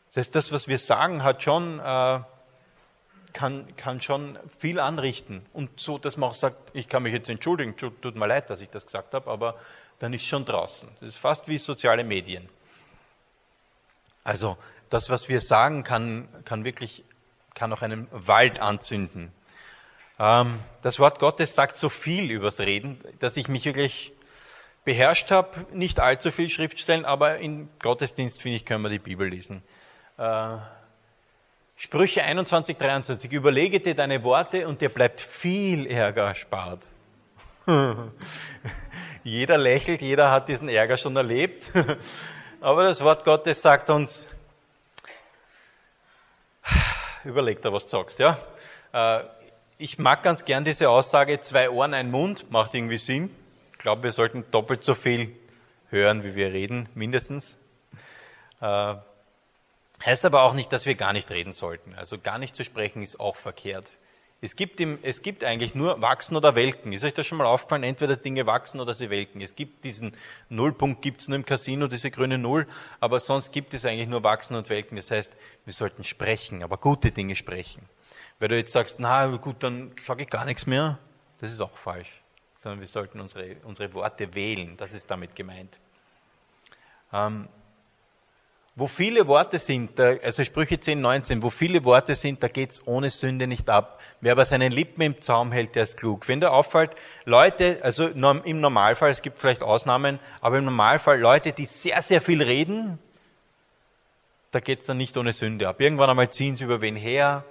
Das 0.08 0.17
heißt, 0.17 0.35
das, 0.35 0.50
was 0.50 0.67
wir 0.67 0.79
sagen, 0.79 1.23
hat 1.23 1.43
schon, 1.43 1.79
äh, 1.79 2.20
kann, 3.32 3.76
kann 3.76 4.00
schon 4.00 4.38
viel 4.58 4.81
anrichten. 4.81 5.46
Und 5.53 5.79
so, 5.79 5.99
dass 5.99 6.17
man 6.17 6.31
auch 6.31 6.35
sagt, 6.35 6.56
ich 6.73 6.88
kann 6.88 7.05
mich 7.05 7.12
jetzt 7.12 7.31
entschuldigen, 7.31 7.76
tut 7.76 8.17
mir 8.17 8.26
leid, 8.26 8.50
dass 8.50 8.61
ich 8.61 8.70
das 8.70 8.87
gesagt 8.87 9.14
habe, 9.14 9.31
aber 9.31 9.56
dann 10.00 10.12
ist 10.12 10.25
schon 10.25 10.44
draußen. 10.44 10.88
Das 10.99 11.11
ist 11.11 11.19
fast 11.19 11.46
wie 11.46 11.58
soziale 11.58 12.03
Medien. 12.03 12.49
Also, 14.25 14.56
das, 14.88 15.11
was 15.11 15.29
wir 15.29 15.41
sagen, 15.41 15.85
kann, 15.85 16.29
kann 16.44 16.64
wirklich 16.64 17.05
kann 17.55 17.73
auch 17.73 17.82
einen 17.82 18.08
Wald 18.11 18.61
anzünden. 18.61 19.32
Ähm, 20.19 20.58
das 20.82 20.98
Wort 20.98 21.19
Gottes 21.19 21.55
sagt 21.55 21.77
so 21.77 21.89
viel 21.89 22.31
übers 22.31 22.60
Reden, 22.60 23.01
dass 23.19 23.36
ich 23.36 23.48
mich 23.48 23.65
wirklich 23.65 24.13
beherrscht 24.84 25.31
habe. 25.31 25.67
Nicht 25.72 26.01
allzu 26.01 26.31
viel 26.31 26.48
Schriftstellen, 26.48 27.05
aber 27.05 27.39
im 27.39 27.69
Gottesdienst, 27.81 28.43
finde 28.43 28.56
ich, 28.56 28.65
können 28.65 28.82
wir 28.82 28.91
die 28.91 28.98
Bibel 28.98 29.29
lesen. 29.29 29.63
Äh, 30.19 30.56
Sprüche 31.77 32.22
21, 32.22 32.77
23. 32.77 33.32
Überlege 33.32 33.81
dir 33.81 33.94
deine 33.94 34.22
Worte 34.22 34.69
und 34.69 34.82
dir 34.82 34.91
bleibt 34.91 35.22
viel 35.22 35.86
Ärger 35.86 36.25
erspart. 36.25 36.86
jeder 39.25 39.56
lächelt, 39.56 40.03
jeder 40.03 40.31
hat 40.31 40.48
diesen 40.48 40.69
Ärger 40.69 40.98
schon 40.98 41.17
erlebt. 41.17 41.70
Aber 42.60 42.84
das 42.84 43.03
Wort 43.03 43.25
Gottes 43.25 43.63
sagt 43.63 43.89
uns, 43.89 44.29
überleg 47.24 47.62
dir, 47.62 47.72
was 47.72 47.84
du 47.84 47.91
sagst, 47.91 48.19
ja. 48.19 48.39
Äh, 48.93 49.24
ich 49.79 49.98
mag 49.98 50.22
ganz 50.22 50.44
gern 50.44 50.65
diese 50.65 50.91
Aussage, 50.91 51.41
zwei 51.41 51.70
Ohren, 51.70 51.94
ein 51.94 52.10
Mund, 52.10 52.50
macht 52.50 52.74
irgendwie 52.74 52.98
Sinn. 52.98 53.34
Ich 53.72 53.79
glaube, 53.79 54.03
wir 54.03 54.12
sollten 54.12 54.44
doppelt 54.50 54.84
so 54.84 54.94
viel 54.94 55.34
hören, 55.89 56.22
wie 56.22 56.34
wir 56.34 56.53
reden, 56.53 56.89
mindestens. 56.94 57.56
Äh, 58.60 58.94
heißt 60.05 60.24
aber 60.24 60.43
auch 60.43 60.53
nicht, 60.53 60.72
dass 60.72 60.86
wir 60.86 60.94
gar 60.94 61.12
nicht 61.12 61.31
reden 61.31 61.53
sollten. 61.53 61.94
Also 61.94 62.19
gar 62.19 62.39
nicht 62.39 62.55
zu 62.55 62.65
sprechen 62.65 63.03
ist 63.03 63.20
auch 63.20 63.36
verkehrt. 63.36 63.93
Es 64.43 64.56
gibt, 64.56 64.81
im, 64.81 64.99
es 65.03 65.20
gibt 65.20 65.44
eigentlich 65.44 65.75
nur 65.75 66.01
wachsen 66.01 66.35
oder 66.35 66.55
welken. 66.55 66.94
Ist 66.94 67.05
euch 67.05 67.13
das 67.13 67.27
schon 67.27 67.37
mal 67.37 67.47
aufgefallen? 67.47 67.82
Entweder 67.82 68.17
Dinge 68.17 68.47
wachsen 68.47 68.81
oder 68.81 68.94
sie 68.94 69.11
welken. 69.11 69.43
Es 69.43 69.55
gibt 69.55 69.85
diesen 69.85 70.17
Nullpunkt, 70.49 71.03
gibt 71.03 71.20
es 71.20 71.29
nur 71.29 71.37
im 71.37 71.44
Casino, 71.44 71.89
diese 71.89 72.11
grüne 72.11 72.39
Null, 72.39 72.67
aber 73.01 73.20
sonst 73.20 73.53
gibt 73.53 73.75
es 73.75 73.85
eigentlich 73.85 74.09
nur 74.09 74.25
wachsen 74.25 74.56
und 74.56 74.70
welken. 74.70 74.97
Das 74.97 75.11
heißt, 75.11 75.37
wir 75.67 75.75
sollten 75.75 76.05
sprechen, 76.05 76.63
aber 76.63 76.79
gute 76.79 77.13
Dinge 77.13 77.37
sprechen. 77.37 77.82
Weil 78.39 78.49
du 78.49 78.56
jetzt 78.56 78.73
sagst, 78.73 78.99
na 78.99 79.27
gut, 79.37 79.63
dann 79.63 79.93
sage 80.03 80.23
ich 80.23 80.31
gar 80.31 80.47
nichts 80.47 80.67
mehr, 80.67 80.99
das 81.43 81.53
ist 81.53 81.61
auch 81.61 81.77
falsch. 81.77 82.23
Sondern 82.55 82.81
wir 82.81 82.89
sollten 82.89 83.20
unsere, 83.20 83.56
unsere 83.65 83.93
Worte 83.93 84.35
wählen, 84.35 84.75
das 84.79 84.94
ist 84.94 85.11
damit 85.11 85.37
gemeint. 85.37 85.79
Ähm, 87.13 87.49
wo 88.77 88.86
viele 88.86 89.27
Worte 89.27 89.58
sind, 89.58 89.98
also 89.98 90.44
Sprüche 90.44 90.79
10, 90.79 91.00
19, 91.00 91.43
wo 91.43 91.50
viele 91.50 91.84
Worte 91.84 92.15
sind, 92.15 92.43
da 92.43 92.48
geht's 92.48 92.86
ohne 92.86 93.10
Sünde 93.10 93.46
nicht 93.46 93.69
ab. 93.69 94.00
Wer 94.20 94.32
aber 94.32 94.44
seinen 94.44 94.72
Lippen 94.72 95.03
im 95.03 95.20
Zaum 95.20 95.53
hält, 95.53 95.74
der 95.74 95.82
ist 95.82 95.96
klug. 95.96 96.29
Wenn 96.29 96.41
da 96.41 96.50
auffällt, 96.50 96.93
Leute, 97.24 97.79
also 97.82 98.06
im 98.06 98.60
Normalfall, 98.60 99.10
es 99.10 99.22
gibt 99.22 99.39
vielleicht 99.39 99.62
Ausnahmen, 99.62 100.19
aber 100.41 100.58
im 100.58 100.65
Normalfall 100.65 101.19
Leute, 101.19 101.53
die 101.53 101.67
sehr, 101.67 102.00
sehr 102.03 102.20
viel 102.20 102.43
reden, 102.43 102.98
da 104.50 104.60
geht's 104.60 104.86
dann 104.86 104.96
nicht 104.96 105.17
ohne 105.17 105.32
Sünde 105.32 105.69
ab. 105.69 105.81
Irgendwann 105.81 106.10
einmal 106.10 106.31
ziehen 106.31 106.56
sie 106.56 106.65
über 106.65 106.81
wen 106.81 106.96
her 106.96 107.44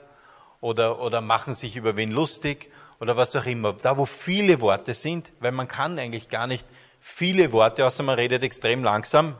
oder, 0.62 1.00
oder 1.00 1.22
machen 1.22 1.54
sich 1.54 1.76
über 1.76 1.96
wen 1.96 2.12
lustig 2.12 2.72
oder 3.00 3.18
was 3.18 3.36
auch 3.36 3.46
immer. 3.46 3.74
Da, 3.74 3.98
wo 3.98 4.06
viele 4.06 4.62
Worte 4.62 4.94
sind, 4.94 5.32
weil 5.40 5.52
man 5.52 5.68
kann 5.68 5.98
eigentlich 6.00 6.30
gar 6.30 6.48
nicht 6.48 6.66
viele 7.00 7.52
Worte, 7.52 7.86
außer 7.86 8.04
man 8.04 8.16
redet 8.16 8.44
extrem 8.44 8.84
langsam, 8.84 9.36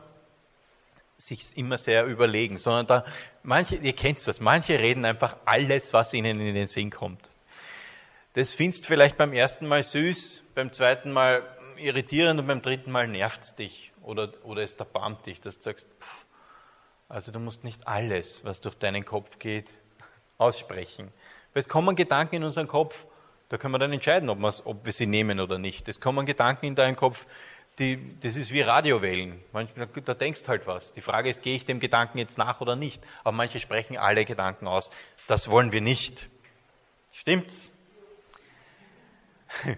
sich 1.20 1.56
immer 1.56 1.78
sehr 1.78 2.06
überlegen, 2.06 2.56
sondern 2.56 2.86
da, 2.86 3.04
manche, 3.42 3.76
ihr 3.76 3.92
kennt 3.92 4.26
das, 4.26 4.40
manche 4.40 4.78
reden 4.78 5.04
einfach 5.04 5.36
alles, 5.44 5.92
was 5.92 6.14
ihnen 6.14 6.40
in 6.40 6.54
den 6.54 6.66
Sinn 6.66 6.90
kommt. 6.90 7.30
Das 8.34 8.54
findest 8.54 8.86
vielleicht 8.86 9.16
beim 9.16 9.32
ersten 9.32 9.66
Mal 9.66 9.82
süß, 9.82 10.42
beim 10.54 10.72
zweiten 10.72 11.12
Mal 11.12 11.42
irritierend 11.76 12.40
und 12.40 12.46
beim 12.46 12.62
dritten 12.62 12.90
Mal 12.90 13.08
nervt's 13.08 13.54
dich 13.54 13.92
oder, 14.02 14.32
oder 14.44 14.62
es 14.62 14.72
erbarmt 14.74 15.26
dich, 15.26 15.40
dass 15.40 15.58
du 15.58 15.64
sagst, 15.64 15.88
pff, 16.00 16.24
also 17.08 17.32
du 17.32 17.38
musst 17.38 17.64
nicht 17.64 17.86
alles, 17.86 18.44
was 18.44 18.60
durch 18.60 18.76
deinen 18.76 19.04
Kopf 19.04 19.38
geht, 19.38 19.72
aussprechen. 20.38 21.08
Weil 21.52 21.60
es 21.60 21.68
kommen 21.68 21.96
Gedanken 21.96 22.36
in 22.36 22.44
unseren 22.44 22.68
Kopf, 22.68 23.06
da 23.48 23.58
können 23.58 23.74
wir 23.74 23.78
dann 23.78 23.92
entscheiden, 23.92 24.30
ob, 24.30 24.38
ob 24.64 24.84
wir 24.84 24.92
sie 24.92 25.06
nehmen 25.06 25.40
oder 25.40 25.58
nicht. 25.58 25.88
Es 25.88 26.00
kommen 26.00 26.24
Gedanken 26.24 26.66
in 26.66 26.76
deinen 26.76 26.94
Kopf, 26.94 27.26
die, 27.78 28.18
das 28.20 28.36
ist 28.36 28.52
wie 28.52 28.60
Radiowellen. 28.60 29.42
Manchmal, 29.52 29.88
da 30.04 30.14
denkst 30.14 30.46
halt 30.48 30.66
was. 30.66 30.92
Die 30.92 31.00
Frage 31.00 31.30
ist, 31.30 31.42
gehe 31.42 31.56
ich 31.56 31.64
dem 31.64 31.80
Gedanken 31.80 32.18
jetzt 32.18 32.36
nach 32.36 32.60
oder 32.60 32.76
nicht? 32.76 33.02
Aber 33.24 33.32
manche 33.32 33.60
sprechen 33.60 33.96
alle 33.96 34.24
Gedanken 34.24 34.66
aus. 34.66 34.90
Das 35.26 35.48
wollen 35.48 35.72
wir 35.72 35.80
nicht. 35.80 36.28
Stimmt's? 37.12 37.70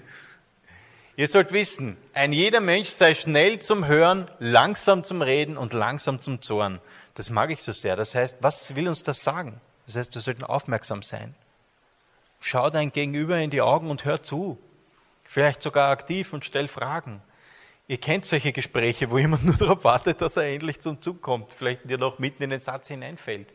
Ihr 1.16 1.28
sollt 1.28 1.52
wissen, 1.52 1.96
ein 2.14 2.32
jeder 2.32 2.60
Mensch 2.60 2.88
sei 2.88 3.14
schnell 3.14 3.58
zum 3.58 3.86
Hören, 3.86 4.30
langsam 4.38 5.04
zum 5.04 5.20
Reden 5.20 5.58
und 5.58 5.74
langsam 5.74 6.20
zum 6.20 6.40
Zorn. 6.40 6.80
Das 7.14 7.28
mag 7.28 7.50
ich 7.50 7.62
so 7.62 7.72
sehr. 7.72 7.96
Das 7.96 8.14
heißt, 8.14 8.38
was 8.40 8.74
will 8.74 8.88
uns 8.88 9.02
das 9.02 9.22
sagen? 9.22 9.60
Das 9.86 9.96
heißt, 9.96 10.14
wir 10.14 10.22
sollten 10.22 10.44
aufmerksam 10.44 11.02
sein. 11.02 11.34
Schau 12.40 12.70
dein 12.70 12.92
Gegenüber 12.92 13.38
in 13.38 13.50
die 13.50 13.60
Augen 13.60 13.90
und 13.90 14.04
hör 14.04 14.22
zu. 14.22 14.58
Vielleicht 15.22 15.62
sogar 15.62 15.90
aktiv 15.90 16.32
und 16.32 16.44
stell 16.44 16.66
Fragen. 16.66 17.22
Ihr 17.92 18.00
kennt 18.00 18.24
solche 18.24 18.52
Gespräche, 18.52 19.10
wo 19.10 19.18
jemand 19.18 19.44
nur 19.44 19.54
darauf 19.54 19.84
wartet, 19.84 20.22
dass 20.22 20.38
er 20.38 20.44
endlich 20.44 20.80
zum 20.80 21.02
Zug 21.02 21.20
kommt, 21.20 21.52
vielleicht 21.52 21.90
dir 21.90 21.98
noch 21.98 22.18
mitten 22.18 22.42
in 22.42 22.48
den 22.48 22.58
Satz 22.58 22.88
hineinfällt. 22.88 23.52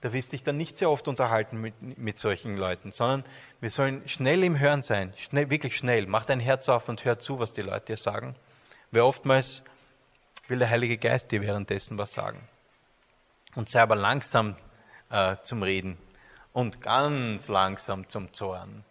Da 0.00 0.12
wirst 0.12 0.28
du 0.28 0.36
dich 0.36 0.44
dann 0.44 0.56
nicht 0.56 0.78
sehr 0.78 0.88
oft 0.88 1.08
unterhalten 1.08 1.60
mit, 1.60 1.98
mit 1.98 2.16
solchen 2.16 2.56
Leuten, 2.56 2.92
sondern 2.92 3.24
wir 3.60 3.70
sollen 3.70 4.06
schnell 4.06 4.44
im 4.44 4.60
Hören 4.60 4.80
sein, 4.80 5.10
schnell, 5.16 5.50
wirklich 5.50 5.76
schnell. 5.76 6.06
Mach 6.06 6.24
dein 6.24 6.38
Herz 6.38 6.68
auf 6.68 6.88
und 6.88 7.04
hör 7.04 7.18
zu, 7.18 7.40
was 7.40 7.52
die 7.52 7.62
Leute 7.62 7.86
dir 7.86 7.96
sagen. 7.96 8.36
Weil 8.92 9.02
oftmals 9.02 9.64
will 10.46 10.60
der 10.60 10.70
Heilige 10.70 10.96
Geist 10.96 11.32
dir 11.32 11.42
währenddessen 11.42 11.98
was 11.98 12.12
sagen. 12.12 12.46
Und 13.56 13.68
sei 13.68 13.82
aber 13.82 13.96
langsam 13.96 14.54
äh, 15.10 15.34
zum 15.42 15.64
Reden 15.64 15.98
und 16.52 16.80
ganz 16.80 17.48
langsam 17.48 18.08
zum 18.08 18.32
Zorn. 18.32 18.84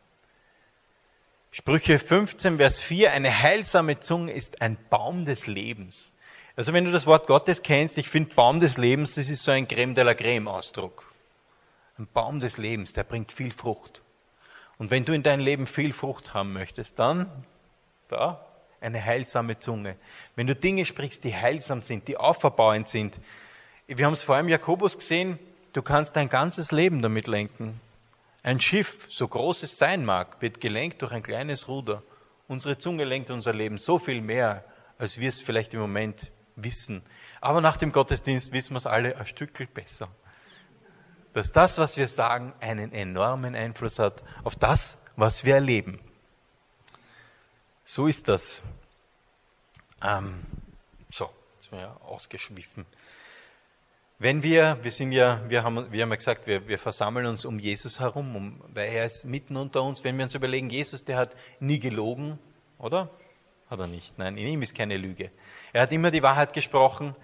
Sprüche 1.56 2.00
15, 2.00 2.58
Vers 2.58 2.80
4, 2.80 3.12
eine 3.12 3.44
heilsame 3.44 4.00
Zunge 4.00 4.32
ist 4.32 4.60
ein 4.64 4.76
Baum 4.90 5.24
des 5.24 5.46
Lebens. 5.46 6.12
Also 6.56 6.74
wenn 6.74 6.84
du 6.84 6.92
das 6.92 7.06
Wort 7.06 7.28
Gottes 7.28 7.62
kennst, 7.62 8.00
ich 8.00 8.10
finde 8.10 8.34
Baum 8.34 8.60
des 8.60 8.80
Lebens, 8.80 9.14
das 9.14 9.30
ist 9.30 9.44
so 9.44 9.52
ein 9.52 9.68
Creme 9.68 9.94
de 9.94 10.04
la 10.04 10.16
Creme 10.16 10.48
Ausdruck. 10.48 11.14
Ein 12.00 12.08
Baum 12.12 12.40
des 12.40 12.58
Lebens, 12.58 12.94
der 12.94 13.04
bringt 13.04 13.32
viel 13.32 13.52
Frucht. 13.52 14.02
Und 14.80 14.90
wenn 14.90 15.06
du 15.06 15.14
in 15.14 15.22
deinem 15.22 15.42
Leben 15.42 15.68
viel 15.68 15.94
Frucht 15.94 16.34
haben 16.34 16.54
möchtest, 16.54 16.98
dann 16.98 17.30
da 18.08 18.44
eine 18.82 19.06
heilsame 19.06 19.60
Zunge. 19.60 19.96
Wenn 20.36 20.48
du 20.48 20.56
Dinge 20.56 20.88
sprichst, 20.88 21.24
die 21.24 21.36
heilsam 21.36 21.84
sind, 21.84 22.08
die 22.08 22.18
auferbauend 22.18 22.90
sind. 22.90 23.20
Wir 23.86 24.08
haben 24.08 24.14
es 24.14 24.24
vor 24.24 24.38
allem 24.38 24.50
Jakobus 24.50 24.98
gesehen, 24.98 25.38
du 25.74 25.84
kannst 25.84 26.16
dein 26.16 26.30
ganzes 26.30 26.72
Leben 26.72 27.04
damit 27.04 27.28
lenken. 27.28 27.80
Ein 28.44 28.60
Schiff, 28.60 29.08
so 29.10 29.28
groß 29.28 29.64
es 29.64 29.78
sein 29.78 30.04
mag, 30.04 30.42
wird 30.42 30.60
gelenkt 30.60 31.02
durch 31.02 31.14
ein 31.14 31.24
kleines 31.24 31.70
Ruder. 31.70 32.04
Unsere 32.50 32.78
Zunge 32.78 33.06
lenkt 33.06 33.32
unser 33.32 33.54
Leben 33.54 33.78
so 33.78 33.98
viel 33.98 34.20
mehr, 34.20 34.66
als 34.98 35.18
wir 35.18 35.30
es 35.30 35.40
vielleicht 35.40 35.74
im 35.74 35.80
Moment 35.80 36.32
wissen. 36.58 37.04
Aber 37.40 37.62
nach 37.62 37.78
dem 37.78 37.94
Gottesdienst 37.94 38.52
wissen 38.52 38.74
wir 38.74 38.78
es 38.80 38.86
alle 38.86 39.18
ein 39.18 39.26
Stückel 39.26 39.66
besser. 39.66 40.10
Dass 41.32 41.54
das, 41.54 41.78
was 41.78 41.96
wir 41.98 42.10
sagen, 42.10 42.54
einen 42.60 42.92
enormen 42.92 43.56
Einfluss 43.56 43.98
hat 43.98 44.24
auf 44.44 44.58
das, 44.58 44.98
was 45.16 45.46
wir 45.46 45.56
erleben. 45.56 46.00
So 47.86 48.08
ist 48.08 48.28
das. 48.28 48.62
Ähm, 50.02 50.44
so, 51.10 51.30
jetzt 51.54 51.70
sind 51.70 51.78
wir 51.78 51.82
ja 51.82 51.98
ausgeschwiffen. 52.02 52.86
Wenn 54.24 54.42
wir, 54.42 54.78
wir 54.82 54.92
sind 54.94 55.12
ja, 55.12 55.42
wir 55.50 55.64
haben, 55.64 55.92
wir 55.92 56.02
haben 56.02 56.10
ja 56.10 56.16
gesagt, 56.16 56.48
wir, 56.48 56.66
wir 56.66 56.80
versammeln 56.80 57.26
uns 57.26 57.44
um 57.44 57.60
Jesus 57.60 58.00
herum, 58.00 58.38
um, 58.38 58.62
weil 58.74 58.88
er 58.88 59.04
ist 59.04 59.26
mitten 59.26 59.58
unter 59.58 59.84
uns. 59.84 60.02
Wenn 60.06 60.16
wir 60.16 60.24
uns 60.24 60.34
überlegen, 60.34 60.70
Jesus, 60.70 61.04
der 61.04 61.18
hat 61.18 61.36
nie 61.60 61.78
gelogen, 61.78 62.40
oder? 62.78 63.10
Hat 63.70 63.82
er 63.82 63.88
nicht? 63.88 64.18
Nein, 64.18 64.38
in 64.38 64.48
ihm 64.48 64.62
ist 64.62 64.78
keine 64.78 64.96
Lüge. 64.96 65.30
Er 65.74 65.82
hat 65.82 65.92
immer 65.92 66.10
die 66.10 66.24
Wahrheit 66.24 66.54
gesprochen. 66.54 67.18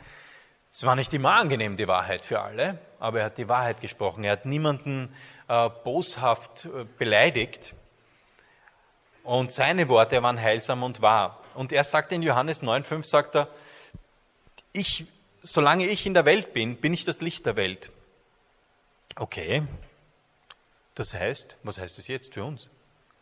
Es 0.74 0.86
war 0.86 0.98
nicht 0.98 1.14
immer 1.14 1.36
angenehm, 1.36 1.78
die 1.78 1.88
Wahrheit 1.88 2.20
für 2.20 2.42
alle, 2.42 2.80
aber 3.00 3.20
er 3.20 3.26
hat 3.28 3.38
die 3.38 3.48
Wahrheit 3.48 3.80
gesprochen. 3.80 4.26
Er 4.26 4.34
hat 4.34 4.46
niemanden 4.46 5.16
äh, 5.48 5.70
boshaft 5.86 6.66
äh, 6.66 6.84
beleidigt. 6.98 7.76
Und 9.24 9.54
seine 9.54 9.88
Worte 9.88 10.22
waren 10.22 10.42
heilsam 10.42 10.84
und 10.84 11.02
wahr. 11.02 11.42
Und 11.54 11.72
er 11.72 11.86
sagt 11.86 12.12
in 12.12 12.24
Johannes 12.24 12.62
9,5, 12.62 13.06
sagt 13.06 13.36
er, 13.38 13.48
ich 14.74 15.08
solange 15.42 15.88
ich 15.88 16.06
in 16.06 16.14
der 16.14 16.26
Welt 16.26 16.54
bin, 16.54 16.78
bin 16.78 16.94
ich 16.94 17.06
das 17.06 17.22
Licht 17.22 17.46
der 17.46 17.56
Welt. 17.56 17.92
Okay. 19.16 19.64
Das 20.96 21.14
heißt, 21.14 21.58
was 21.64 21.78
heißt 21.78 21.98
das 21.98 22.08
jetzt 22.08 22.34
für 22.34 22.44
uns? 22.44 22.70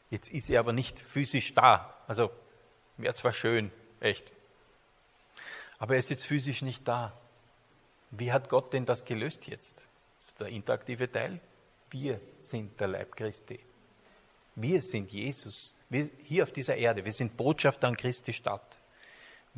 Jetzt 0.10 0.30
ist 0.30 0.50
er 0.50 0.60
aber 0.60 0.74
nicht 0.74 1.00
physisch 1.00 1.54
da. 1.54 1.94
Also, 2.08 2.32
wäre 2.98 3.14
zwar 3.14 3.34
schön, 3.34 3.72
echt. 4.00 4.32
Aber 5.80 5.94
er 5.94 6.00
ist 6.00 6.10
jetzt 6.10 6.26
physisch 6.26 6.62
nicht 6.62 6.88
da. 6.88 7.14
Wie 8.12 8.32
hat 8.32 8.50
Gott 8.50 8.74
denn 8.74 8.86
das 8.86 9.06
gelöst 9.06 9.48
jetzt? 9.48 9.88
Das 10.18 10.30
ist 10.30 10.40
der 10.40 10.48
interaktive 10.48 11.12
Teil. 11.12 11.40
Wir 11.92 12.20
sind 12.38 12.80
der 12.80 12.88
Leib 12.88 13.16
Christi. 13.16 13.60
Wir 14.56 14.82
sind 14.82 15.12
Jesus. 15.12 15.76
Wir 15.90 16.10
hier 16.24 16.44
auf 16.44 16.52
dieser 16.52 16.76
Erde. 16.76 17.06
Wir 17.06 17.12
sind 17.12 17.38
Botschafter 17.38 17.88
an 17.88 17.96
Christi 17.96 18.34
Stadt. 18.34 18.80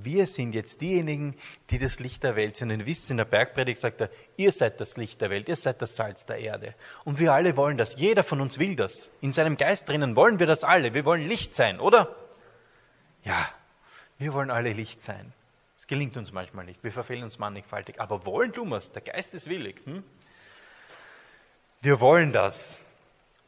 Wir 0.03 0.27
sind 0.27 0.53
jetzt 0.53 0.81
diejenigen, 0.81 1.35
die 1.69 1.77
das 1.77 1.99
Licht 1.99 2.23
der 2.23 2.35
Welt 2.35 2.57
sind. 2.57 2.71
Und 2.71 2.87
ihr 2.87 2.95
in 3.09 3.17
der 3.17 3.25
Bergpredigt 3.25 3.79
sagt 3.79 4.01
er, 4.01 4.09
ihr 4.37 4.51
seid 4.51 4.79
das 4.79 4.97
Licht 4.97 5.21
der 5.21 5.29
Welt, 5.29 5.49
ihr 5.49 5.55
seid 5.55 5.81
das 5.81 5.95
Salz 5.95 6.25
der 6.25 6.37
Erde. 6.37 6.75
Und 7.03 7.19
wir 7.19 7.33
alle 7.33 7.57
wollen 7.57 7.77
das. 7.77 7.95
Jeder 7.97 8.23
von 8.23 8.41
uns 8.41 8.59
will 8.59 8.75
das. 8.75 9.09
In 9.21 9.33
seinem 9.33 9.57
Geist 9.57 9.89
drinnen 9.89 10.15
wollen 10.15 10.39
wir 10.39 10.47
das 10.47 10.63
alle. 10.63 10.93
Wir 10.93 11.05
wollen 11.05 11.27
Licht 11.27 11.53
sein, 11.53 11.79
oder? 11.79 12.15
Ja, 13.23 13.49
wir 14.17 14.33
wollen 14.33 14.51
alle 14.51 14.73
Licht 14.73 15.01
sein. 15.01 15.33
Es 15.77 15.87
gelingt 15.87 16.17
uns 16.17 16.31
manchmal 16.31 16.65
nicht. 16.65 16.83
Wir 16.83 16.91
verfehlen 16.91 17.23
uns 17.23 17.39
mannigfaltig. 17.39 18.01
Aber 18.01 18.25
wollen 18.25 18.51
tun 18.51 18.71
es. 18.73 18.91
Der 18.91 19.01
Geist 19.01 19.33
ist 19.33 19.49
willig. 19.49 19.81
Hm? 19.85 20.03
Wir 21.81 21.99
wollen 21.99 22.33
das. 22.33 22.79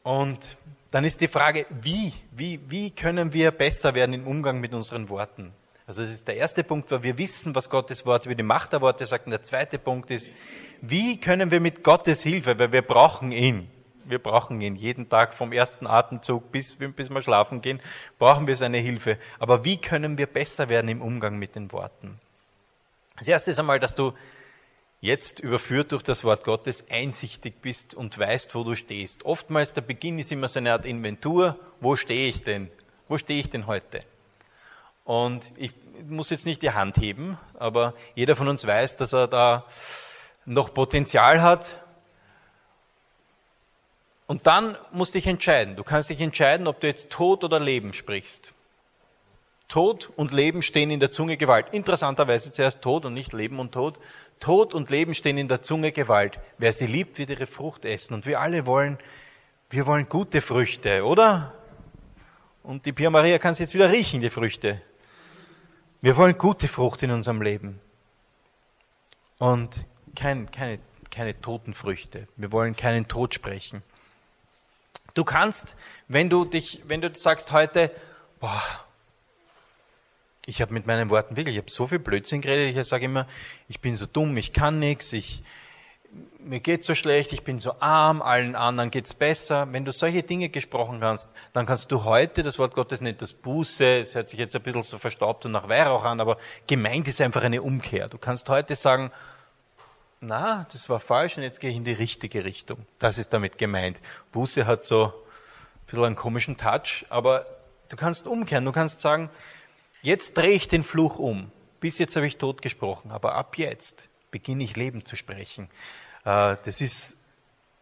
Und 0.02 0.56
dann 0.90 1.04
ist 1.04 1.20
die 1.20 1.28
Frage, 1.28 1.66
wie, 1.68 2.12
wie, 2.30 2.60
wie 2.68 2.90
können 2.90 3.32
wir 3.32 3.50
besser 3.50 3.94
werden 3.94 4.14
im 4.14 4.26
Umgang 4.26 4.60
mit 4.60 4.74
unseren 4.74 5.08
Worten? 5.08 5.52
Also 5.86 6.02
das 6.02 6.10
ist 6.10 6.28
der 6.28 6.36
erste 6.36 6.62
Punkt, 6.62 6.90
weil 6.90 7.02
wir 7.02 7.18
wissen, 7.18 7.54
was 7.54 7.68
Gottes 7.68 8.06
Wort 8.06 8.26
über 8.26 8.34
die 8.34 8.42
Macht 8.42 8.72
der 8.72 8.80
Worte 8.80 9.04
sagt. 9.06 9.26
Und 9.26 9.32
der 9.32 9.42
zweite 9.42 9.78
Punkt 9.78 10.10
ist, 10.10 10.32
wie 10.80 11.18
können 11.18 11.50
wir 11.50 11.60
mit 11.60 11.82
Gottes 11.82 12.22
Hilfe, 12.22 12.58
weil 12.58 12.72
wir 12.72 12.82
brauchen 12.82 13.32
ihn, 13.32 13.68
wir 14.04 14.18
brauchen 14.18 14.60
ihn 14.60 14.76
jeden 14.76 15.08
Tag 15.08 15.34
vom 15.34 15.52
ersten 15.52 15.86
Atemzug 15.86 16.52
bis, 16.52 16.76
bis 16.76 17.10
wir 17.10 17.22
schlafen 17.22 17.62
gehen, 17.62 17.80
brauchen 18.18 18.46
wir 18.46 18.56
seine 18.56 18.78
Hilfe. 18.78 19.18
Aber 19.38 19.64
wie 19.64 19.76
können 19.76 20.18
wir 20.18 20.26
besser 20.26 20.68
werden 20.68 20.88
im 20.88 21.02
Umgang 21.02 21.38
mit 21.38 21.56
den 21.56 21.72
Worten? 21.72 22.18
Das 23.18 23.28
erste 23.28 23.50
ist 23.50 23.58
einmal, 23.58 23.80
dass 23.80 23.94
du 23.94 24.12
jetzt 25.00 25.40
überführt 25.40 25.92
durch 25.92 26.04
das 26.04 26.24
Wort 26.24 26.44
Gottes 26.44 26.86
einsichtig 26.88 27.56
bist 27.60 27.94
und 27.94 28.16
weißt, 28.16 28.54
wo 28.54 28.64
du 28.64 28.76
stehst. 28.76 29.24
Oftmals 29.24 29.72
der 29.72 29.82
Beginn 29.82 30.18
ist 30.18 30.32
immer 30.32 30.48
so 30.48 30.60
eine 30.60 30.72
Art 30.72 30.86
Inventur. 30.86 31.58
Wo 31.80 31.96
stehe 31.96 32.28
ich 32.28 32.42
denn? 32.44 32.70
Wo 33.08 33.18
stehe 33.18 33.40
ich 33.40 33.50
denn 33.50 33.66
heute? 33.66 34.00
Und 35.04 35.44
ich 35.56 35.72
muss 36.08 36.30
jetzt 36.30 36.46
nicht 36.46 36.62
die 36.62 36.72
Hand 36.72 36.96
heben, 36.96 37.38
aber 37.58 37.94
jeder 38.14 38.36
von 38.36 38.48
uns 38.48 38.66
weiß, 38.66 38.96
dass 38.96 39.12
er 39.12 39.28
da 39.28 39.64
noch 40.44 40.74
Potenzial 40.74 41.42
hat. 41.42 41.80
Und 44.26 44.46
dann 44.46 44.76
musst 44.92 45.14
du 45.14 45.18
dich 45.18 45.26
entscheiden. 45.26 45.76
Du 45.76 45.84
kannst 45.84 46.10
dich 46.10 46.20
entscheiden, 46.20 46.66
ob 46.66 46.80
du 46.80 46.86
jetzt 46.86 47.10
Tod 47.10 47.44
oder 47.44 47.60
Leben 47.60 47.92
sprichst. 47.92 48.52
Tod 49.68 50.10
und 50.16 50.32
Leben 50.32 50.62
stehen 50.62 50.90
in 50.90 51.00
der 51.00 51.10
Zunge 51.10 51.36
Gewalt. 51.36 51.66
Interessanterweise 51.72 52.52
zuerst 52.52 52.82
Tod 52.82 53.04
und 53.04 53.14
nicht 53.14 53.32
Leben 53.32 53.58
und 53.58 53.72
Tod. 53.72 53.98
Tod 54.38 54.74
und 54.74 54.90
Leben 54.90 55.14
stehen 55.14 55.38
in 55.38 55.48
der 55.48 55.62
Zunge 55.62 55.92
Gewalt. 55.92 56.38
Wer 56.58 56.72
sie 56.72 56.86
liebt, 56.86 57.18
wird 57.18 57.30
ihre 57.30 57.46
Frucht 57.46 57.84
essen. 57.84 58.14
Und 58.14 58.26
wir 58.26 58.40
alle 58.40 58.66
wollen, 58.66 58.98
wir 59.70 59.86
wollen 59.86 60.08
gute 60.08 60.40
Früchte, 60.40 61.04
oder? 61.04 61.54
Und 62.62 62.86
die 62.86 62.92
Pia 62.92 63.10
Maria 63.10 63.38
kann 63.38 63.52
es 63.52 63.58
jetzt 63.58 63.74
wieder 63.74 63.90
riechen, 63.90 64.20
die 64.20 64.30
Früchte. 64.30 64.82
Wir 66.02 66.16
wollen 66.16 66.36
gute 66.36 66.66
Frucht 66.66 67.04
in 67.04 67.12
unserem 67.12 67.40
Leben. 67.42 67.80
Und 69.38 69.86
kein, 70.16 70.50
keine, 70.50 70.80
keine 71.12 71.40
toten 71.40 71.74
Früchte. 71.74 72.26
Wir 72.36 72.50
wollen 72.50 72.74
keinen 72.74 73.06
Tod 73.06 73.34
sprechen. 73.34 73.84
Du 75.14 75.22
kannst, 75.22 75.76
wenn 76.08 76.28
du 76.28 76.44
dich, 76.44 76.82
wenn 76.88 77.00
du 77.00 77.14
sagst 77.14 77.52
heute, 77.52 77.92
boah, 78.40 78.62
ich 80.44 80.60
habe 80.60 80.74
mit 80.74 80.88
meinen 80.88 81.08
Worten 81.08 81.36
wirklich, 81.36 81.54
ich 81.54 81.62
habe 81.62 81.70
so 81.70 81.86
viel 81.86 82.00
Blödsinn 82.00 82.40
geredet, 82.40 82.76
ich 82.76 82.88
sage 82.88 83.04
immer, 83.04 83.28
ich 83.68 83.78
bin 83.78 83.94
so 83.94 84.06
dumm, 84.06 84.36
ich 84.36 84.52
kann 84.52 84.80
nichts, 84.80 85.12
ich, 85.12 85.44
mir 86.44 86.60
geht 86.60 86.84
so 86.84 86.94
schlecht, 86.94 87.32
ich 87.32 87.44
bin 87.44 87.58
so 87.58 87.74
arm, 87.80 88.22
allen 88.22 88.54
anderen 88.54 88.90
geht's 88.90 89.14
besser. 89.14 89.66
Wenn 89.70 89.84
du 89.84 89.92
solche 89.92 90.22
Dinge 90.22 90.48
gesprochen 90.48 91.00
kannst, 91.00 91.30
dann 91.52 91.66
kannst 91.66 91.90
du 91.92 92.04
heute 92.04 92.42
das 92.42 92.58
Wort 92.58 92.74
Gottes 92.74 93.00
nicht 93.00 93.22
das 93.22 93.32
Buße, 93.32 94.00
es 94.00 94.14
hört 94.14 94.28
sich 94.28 94.38
jetzt 94.38 94.54
ein 94.56 94.62
bisschen 94.62 94.82
so 94.82 94.98
verstaubt 94.98 95.44
und 95.46 95.52
nach 95.52 95.68
Weihrauch 95.68 96.04
an, 96.04 96.20
aber 96.20 96.38
gemeint 96.66 97.08
ist 97.08 97.20
einfach 97.20 97.42
eine 97.42 97.62
Umkehr. 97.62 98.08
Du 98.08 98.18
kannst 98.18 98.48
heute 98.48 98.74
sagen, 98.74 99.10
na, 100.20 100.66
das 100.72 100.88
war 100.88 101.00
falsch 101.00 101.36
und 101.36 101.42
jetzt 101.42 101.60
gehe 101.60 101.70
ich 101.70 101.76
in 101.76 101.84
die 101.84 101.92
richtige 101.92 102.44
Richtung. 102.44 102.86
Das 102.98 103.18
ist 103.18 103.32
damit 103.32 103.58
gemeint. 103.58 104.00
Buße 104.30 104.66
hat 104.66 104.84
so 104.84 105.06
ein 105.06 105.86
bisschen 105.86 106.04
einen 106.04 106.16
komischen 106.16 106.56
Touch, 106.56 107.04
aber 107.10 107.44
du 107.88 107.96
kannst 107.96 108.26
umkehren. 108.26 108.64
Du 108.64 108.72
kannst 108.72 109.00
sagen, 109.00 109.30
jetzt 110.02 110.36
drehe 110.36 110.52
ich 110.52 110.68
den 110.68 110.84
Fluch 110.84 111.18
um. 111.18 111.50
Bis 111.80 111.98
jetzt 111.98 112.14
habe 112.14 112.26
ich 112.26 112.38
tot 112.38 112.62
gesprochen, 112.62 113.10
aber 113.10 113.34
ab 113.34 113.58
jetzt 113.58 114.08
beginne 114.30 114.62
ich 114.62 114.76
Leben 114.76 115.04
zu 115.04 115.16
sprechen. 115.16 115.68
Äh, 116.24 116.56
das 116.64 116.80
ist, 116.80 117.16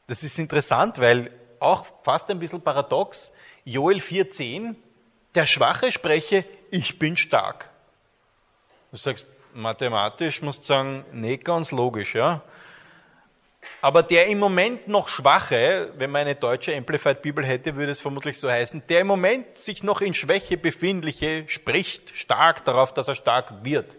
das 0.06 0.22
ist 0.22 0.38
interessant, 0.38 0.98
weil 0.98 1.30
auch 1.58 1.86
fast 2.02 2.30
ein 2.30 2.38
bisschen 2.38 2.62
paradox. 2.62 3.32
Joel 3.64 3.98
4,10, 3.98 4.74
der 5.34 5.46
Schwache 5.46 5.92
spreche, 5.92 6.44
ich 6.70 6.98
bin 6.98 7.16
stark. 7.16 7.68
Du 8.90 8.96
sagst, 8.96 9.28
mathematisch 9.54 10.42
musst 10.42 10.60
du 10.60 10.66
sagen, 10.66 11.04
nicht 11.12 11.44
ganz 11.44 11.70
logisch, 11.70 12.14
ja. 12.14 12.42
Aber 13.82 14.02
der 14.02 14.26
im 14.26 14.38
Moment 14.38 14.88
noch 14.88 15.08
Schwache, 15.08 15.92
wenn 15.96 16.10
man 16.10 16.22
eine 16.22 16.34
deutsche 16.34 16.74
Amplified 16.74 17.22
Bibel 17.22 17.44
hätte, 17.44 17.76
würde 17.76 17.92
es 17.92 18.00
vermutlich 18.00 18.38
so 18.38 18.50
heißen, 18.50 18.82
der 18.88 19.00
im 19.00 19.06
Moment 19.06 19.58
sich 19.58 19.82
noch 19.82 20.00
in 20.00 20.14
Schwäche 20.14 20.56
befindliche, 20.56 21.44
spricht 21.46 22.16
stark 22.16 22.64
darauf, 22.64 22.94
dass 22.94 23.08
er 23.08 23.14
stark 23.14 23.64
wird. 23.64 23.96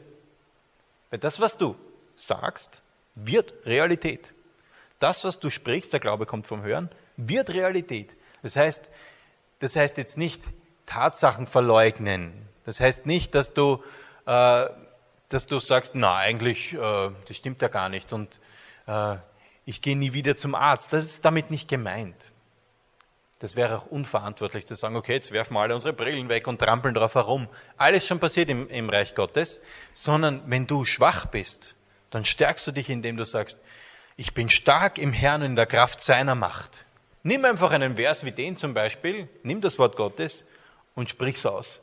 Weil 1.10 1.20
das, 1.20 1.40
was 1.40 1.58
du 1.58 1.76
sagst, 2.16 2.81
wird 3.16 3.54
Realität. 3.66 4.34
Das, 5.00 5.24
was 5.24 5.40
du 5.40 5.50
sprichst, 5.50 5.94
der 5.94 6.00
Glaube 6.00 6.26
kommt 6.26 6.48
vom 6.48 6.64
Hören, 6.64 6.90
wird 7.18 7.50
Realität. 7.50 8.16
Das 8.44 8.56
heißt, 8.56 8.90
das 9.60 9.76
heißt 9.76 9.98
jetzt 9.98 10.18
nicht 10.18 10.44
Tatsachen 10.86 11.48
verleugnen. 11.48 12.34
Das 12.66 12.80
heißt 12.80 13.06
nicht, 13.06 13.34
dass 13.36 13.54
du 13.54 13.84
äh, 14.26 14.70
dass 15.32 15.48
du 15.48 15.60
sagst, 15.60 15.96
na 15.96 16.16
eigentlich, 16.16 16.74
äh, 16.74 17.10
das 17.28 17.38
stimmt 17.38 17.62
ja 17.62 17.70
gar 17.70 17.90
nicht 17.90 18.12
und 18.14 18.40
äh, 18.88 19.16
ich 19.66 19.82
gehe 19.82 19.96
nie 19.96 20.14
wieder 20.14 20.36
zum 20.36 20.56
Arzt. 20.56 20.94
Das 20.94 21.06
ist 21.06 21.26
damit 21.26 21.52
nicht 21.52 21.68
gemeint. 21.68 22.16
Das 23.40 23.56
wäre 23.56 23.78
auch 23.78 23.86
unverantwortlich 23.88 24.66
zu 24.66 24.76
sagen, 24.76 24.96
okay, 24.96 25.14
jetzt 25.14 25.32
werfen 25.32 25.54
wir 25.56 25.62
alle 25.62 25.74
unsere 25.74 25.94
Brillen 25.94 26.30
weg 26.30 26.48
und 26.48 26.60
trampeln 26.60 26.94
drauf 26.94 27.16
herum. 27.16 27.48
Alles 27.78 28.06
schon 28.06 28.20
passiert 28.20 28.50
im, 28.50 28.70
im 28.70 28.90
Reich 28.90 29.16
Gottes, 29.16 29.62
sondern 29.94 30.44
wenn 30.46 30.68
du 30.68 30.86
schwach 30.86 31.26
bist, 31.26 31.76
dann 32.12 32.26
stärkst 32.26 32.68
du 32.68 32.72
dich, 32.72 32.90
indem 32.90 33.18
du 33.18 33.26
sagst, 33.26 33.60
ich 34.18 34.34
bin 34.34 34.50
stark 34.50 34.98
im 34.98 35.14
Herrn 35.14 35.42
und 35.42 35.48
in 35.52 35.56
der 35.56 35.66
Kraft 35.66 36.02
seiner 36.02 36.36
Macht. 36.36 36.86
Nimm 37.24 37.46
einfach 37.46 37.72
einen 37.72 37.96
Vers 37.96 38.24
wie 38.24 38.32
den 38.32 38.58
zum 38.58 38.74
Beispiel, 38.74 39.28
nimm 39.44 39.62
das 39.62 39.80
Wort 39.80 39.96
Gottes 39.96 40.46
und 40.94 41.10
sprich's 41.10 41.46
aus. 41.46 41.80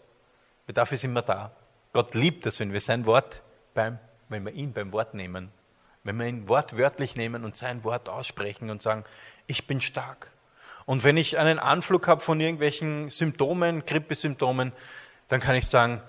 Dafür 0.67 0.99
sind 0.99 1.13
wir 1.15 1.23
da. 1.23 1.53
Gott 1.93 2.15
liebt 2.15 2.47
es, 2.47 2.61
wenn 2.61 2.73
wir 2.73 2.81
sein 2.81 3.07
Wort 3.07 3.43
beim, 3.75 3.99
wenn 4.29 4.45
wir 4.45 4.53
ihn 4.53 4.73
beim 4.73 4.93
Wort 4.93 5.15
nehmen. 5.15 5.51
Wenn 6.05 6.17
wir 6.17 6.27
ihn 6.27 6.49
wortwörtlich 6.49 7.17
nehmen 7.17 7.45
und 7.45 7.57
sein 7.57 7.83
Wort 7.85 8.09
aussprechen 8.09 8.71
und 8.71 8.83
sagen, 8.83 9.05
ich 9.47 9.67
bin 9.67 9.81
stark. 9.81 10.31
Und 10.85 11.05
wenn 11.05 11.17
ich 11.17 11.39
einen 11.39 11.59
Anflug 11.59 12.07
habe 12.07 12.21
von 12.21 12.41
irgendwelchen 12.41 13.11
Symptomen, 13.11 13.85
Grippesymptomen, 13.85 14.73
dann 15.29 15.41
kann 15.41 15.55
ich 15.55 15.67
sagen, 15.67 16.03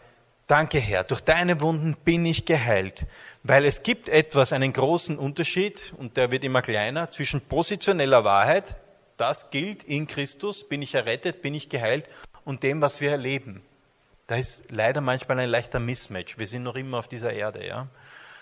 danke 0.49 0.79
Herr, 0.79 1.03
durch 1.03 1.21
deine 1.21 1.61
Wunden 1.61 1.95
bin 2.03 2.25
ich 2.25 2.45
geheilt. 2.45 3.05
Weil 3.43 3.65
es 3.65 3.83
gibt 3.83 4.09
etwas, 4.09 4.51
einen 4.51 4.73
großen 4.73 5.17
Unterschied, 5.17 5.93
und 5.97 6.17
der 6.17 6.31
wird 6.31 6.43
immer 6.43 6.61
kleiner, 6.61 7.09
zwischen 7.11 7.39
positioneller 7.39 8.23
Wahrheit, 8.23 8.79
das 9.15 9.51
gilt 9.51 9.83
in 9.83 10.07
Christus, 10.07 10.67
bin 10.67 10.81
ich 10.81 10.95
errettet, 10.95 11.41
bin 11.41 11.53
ich 11.53 11.69
geheilt, 11.69 12.05
und 12.45 12.63
dem, 12.63 12.81
was 12.81 12.99
wir 12.99 13.11
erleben. 13.11 13.61
Da 14.27 14.35
ist 14.35 14.65
leider 14.69 15.01
manchmal 15.01 15.39
ein 15.39 15.49
leichter 15.49 15.79
Mismatch. 15.79 16.37
Wir 16.37 16.47
sind 16.47 16.63
noch 16.63 16.75
immer 16.75 16.99
auf 16.99 17.07
dieser 17.07 17.33
Erde, 17.33 17.65
ja. 17.65 17.87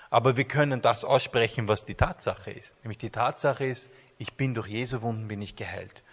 Aber 0.09 0.37
wir 0.37 0.45
können 0.45 0.81
das 0.81 1.03
aussprechen, 1.03 1.67
was 1.67 1.83
die 1.83 1.95
Tatsache 1.95 2.51
ist. 2.51 2.81
Nämlich 2.83 2.97
die 2.97 3.09
Tatsache 3.09 3.65
ist, 3.65 3.89
ich 4.17 4.33
bin 4.33 4.53
durch 4.53 4.67
Jesu 4.67 5.01
Wunden 5.01 5.27
bin 5.27 5.41
ich 5.41 5.55
geheilt. 5.55 6.03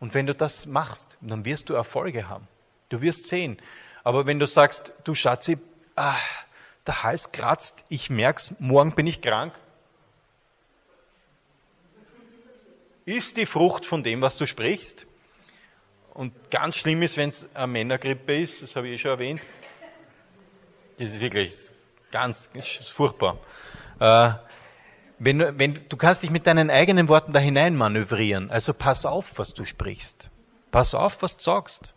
Und 0.00 0.14
wenn 0.14 0.26
du 0.26 0.34
das 0.34 0.66
machst, 0.66 1.16
dann 1.20 1.44
wirst 1.44 1.68
du 1.68 1.74
Erfolge 1.74 2.28
haben. 2.28 2.48
Du 2.88 3.00
wirst 3.00 3.28
sehen. 3.28 3.58
Aber 4.04 4.26
wenn 4.26 4.38
du 4.38 4.46
sagst, 4.46 4.92
du 5.04 5.14
Schatzi, 5.14 5.58
ah, 5.96 6.14
der 6.86 7.02
Hals 7.02 7.32
kratzt, 7.32 7.84
ich 7.88 8.10
merk's, 8.10 8.54
morgen 8.58 8.92
bin 8.92 9.06
ich 9.06 9.22
krank, 9.22 9.54
ist 13.06 13.36
die 13.36 13.46
Frucht 13.46 13.86
von 13.86 14.02
dem, 14.02 14.20
was 14.20 14.36
du 14.36 14.46
sprichst. 14.46 15.06
Und 16.12 16.50
ganz 16.50 16.76
schlimm 16.76 17.02
ist, 17.02 17.16
wenn 17.16 17.30
es 17.30 17.48
eine 17.54 17.66
Männergrippe 17.66 18.40
ist, 18.40 18.62
das 18.62 18.76
habe 18.76 18.88
ich 18.88 18.94
eh 18.94 18.98
schon 18.98 19.10
erwähnt. 19.12 19.40
Das 20.98 21.10
ist 21.10 21.20
wirklich 21.20 21.54
ganz 22.12 22.48
furchtbar. 22.86 23.38
Äh, 23.98 24.32
wenn, 25.18 25.58
wenn, 25.58 25.88
du 25.88 25.96
kannst 25.96 26.22
dich 26.22 26.30
mit 26.30 26.46
deinen 26.46 26.70
eigenen 26.70 27.08
Worten 27.08 27.32
da 27.32 27.40
hinein 27.40 27.74
manövrieren. 27.74 28.50
Also 28.50 28.74
pass 28.74 29.06
auf, 29.06 29.38
was 29.38 29.54
du 29.54 29.64
sprichst. 29.64 30.30
Pass 30.70 30.94
auf, 30.94 31.22
was 31.22 31.36
du 31.36 31.42
sagst. 31.42 31.94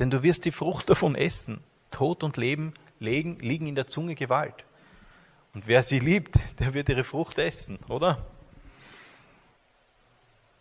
Denn 0.00 0.10
du 0.10 0.22
wirst 0.22 0.46
die 0.46 0.50
Frucht 0.50 0.88
davon 0.88 1.14
essen. 1.14 1.62
Tod 1.90 2.24
und 2.24 2.38
Leben 2.38 2.72
liegen, 2.98 3.66
in 3.66 3.74
der 3.74 3.86
Zunge 3.86 4.14
Gewalt. 4.14 4.64
Und 5.52 5.66
wer 5.66 5.82
sie 5.82 5.98
liebt, 5.98 6.36
der 6.58 6.74
wird 6.74 6.88
ihre 6.88 7.04
Frucht 7.04 7.38
essen, 7.38 7.78
oder? 7.88 8.24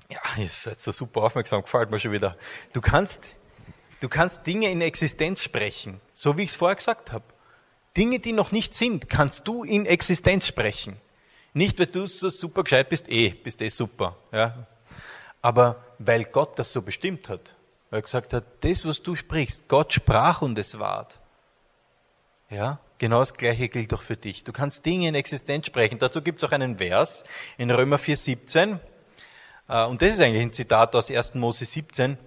Ja, 0.09 0.19
ihr 0.37 0.49
seid 0.49 0.81
so 0.81 0.91
super 0.91 1.21
aufmerksam, 1.21 1.61
gefällt 1.61 1.89
mir 1.89 1.99
schon 1.99 2.11
wieder. 2.11 2.35
Du 2.73 2.81
kannst, 2.81 3.35
du 4.01 4.09
kannst 4.09 4.45
Dinge 4.45 4.69
in 4.69 4.81
Existenz 4.81 5.41
sprechen, 5.41 6.01
so 6.11 6.37
wie 6.37 6.43
ich 6.43 6.49
es 6.49 6.55
vorher 6.55 6.75
gesagt 6.75 7.11
habe. 7.11 7.23
Dinge, 7.95 8.19
die 8.19 8.33
noch 8.33 8.51
nicht 8.51 8.73
sind, 8.73 9.07
kannst 9.07 9.47
du 9.47 9.63
in 9.63 9.85
Existenz 9.85 10.47
sprechen. 10.47 10.97
Nicht, 11.53 11.79
weil 11.79 11.87
du 11.87 12.07
so 12.07 12.29
super 12.29 12.63
gescheit 12.63 12.89
bist, 12.89 13.07
eh, 13.09 13.29
bist 13.29 13.61
eh 13.61 13.69
super, 13.69 14.17
ja. 14.31 14.67
Aber 15.41 15.83
weil 15.97 16.25
Gott 16.25 16.59
das 16.59 16.73
so 16.73 16.81
bestimmt 16.81 17.29
hat. 17.29 17.55
Weil 17.89 17.99
er 17.99 18.01
gesagt 18.03 18.33
hat, 18.33 18.43
das, 18.61 18.85
was 18.85 19.01
du 19.01 19.15
sprichst, 19.15 19.67
Gott 19.67 19.93
sprach 19.93 20.41
und 20.41 20.57
es 20.59 20.77
ward. 20.77 21.19
Ja, 22.49 22.79
genau 22.97 23.19
das 23.19 23.33
Gleiche 23.33 23.69
gilt 23.69 23.93
auch 23.93 24.01
für 24.01 24.17
dich. 24.17 24.43
Du 24.43 24.51
kannst 24.51 24.85
Dinge 24.85 25.07
in 25.07 25.15
Existenz 25.15 25.67
sprechen. 25.67 25.99
Dazu 25.99 26.21
gibt 26.21 26.41
es 26.41 26.47
auch 26.47 26.51
einen 26.51 26.77
Vers 26.77 27.23
in 27.57 27.69
Römer 27.69 27.97
4,17. 27.97 28.79
Äh, 29.67 29.85
und 29.85 30.01
das 30.01 30.09
ist 30.09 30.21
eigentlich 30.21 30.43
ein 30.43 30.53
Zitat 30.53 30.95
aus 30.95 31.11
1. 31.11 31.35
Mose 31.35 31.65
17. 31.65 32.17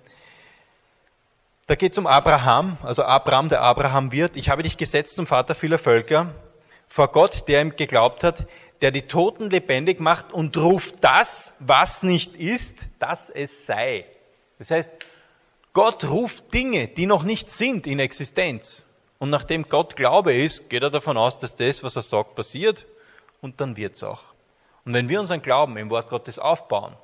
Da 1.66 1.77
geht 1.77 1.92
es 1.92 1.98
um 1.98 2.07
Abraham, 2.07 2.77
also 2.83 3.05
Abraham, 3.05 3.48
der 3.48 3.62
Abraham 3.62 4.12
wird. 4.12 4.37
Ich 4.37 4.48
habe 4.48 4.62
dich 4.62 4.77
gesetzt 4.77 5.16
zum 5.16 5.27
Vater 5.27 5.55
vieler 5.55 5.79
Völker, 5.79 6.35
vor 6.88 7.09
Gott, 7.09 7.48
der 7.48 7.62
ihm 7.62 7.77
geglaubt 7.77 8.25
hat, 8.25 8.46
der 8.83 8.90
die 8.90 9.03
Toten 9.03 9.48
lebendig 9.48 10.01
macht 10.01 10.33
und 10.33 10.57
ruft 10.57 10.96
das, 11.03 11.55
was 11.61 12.03
nicht 12.03 12.37
ist, 12.37 12.88
dass 12.98 13.31
es 13.31 13.64
sei. 13.64 14.05
Das 14.59 14.70
heißt, 14.72 14.90
Gott 15.73 16.05
ruft 16.05 16.53
Dinge, 16.53 16.89
die 16.89 17.07
noch 17.07 17.23
nicht 17.23 17.51
sind 17.51 17.87
in 17.87 17.99
Existenz. 17.99 18.87
Und 19.19 19.31
nachdem 19.31 19.69
Gott 19.69 19.97
Glaube 19.97 20.35
ist, 20.35 20.69
geht 20.69 20.83
er 20.83 20.91
davon 20.91 21.17
aus, 21.17 21.39
dass 21.39 21.55
das, 21.55 21.83
was 21.83 21.97
er 21.97 22.03
sagt, 22.03 22.35
passiert. 22.35 22.87
Und 23.41 23.61
dann 23.61 23.77
wird's 23.77 24.03
auch. 24.03 24.23
Und 24.85 24.95
wenn 24.95 25.09
wir 25.09 25.21
unseren 25.21 25.43
Glauben 25.43 25.77
im 25.77 25.91
Wort 25.91 26.09
Gottes 26.09 26.39
aufbauen, 26.39 26.97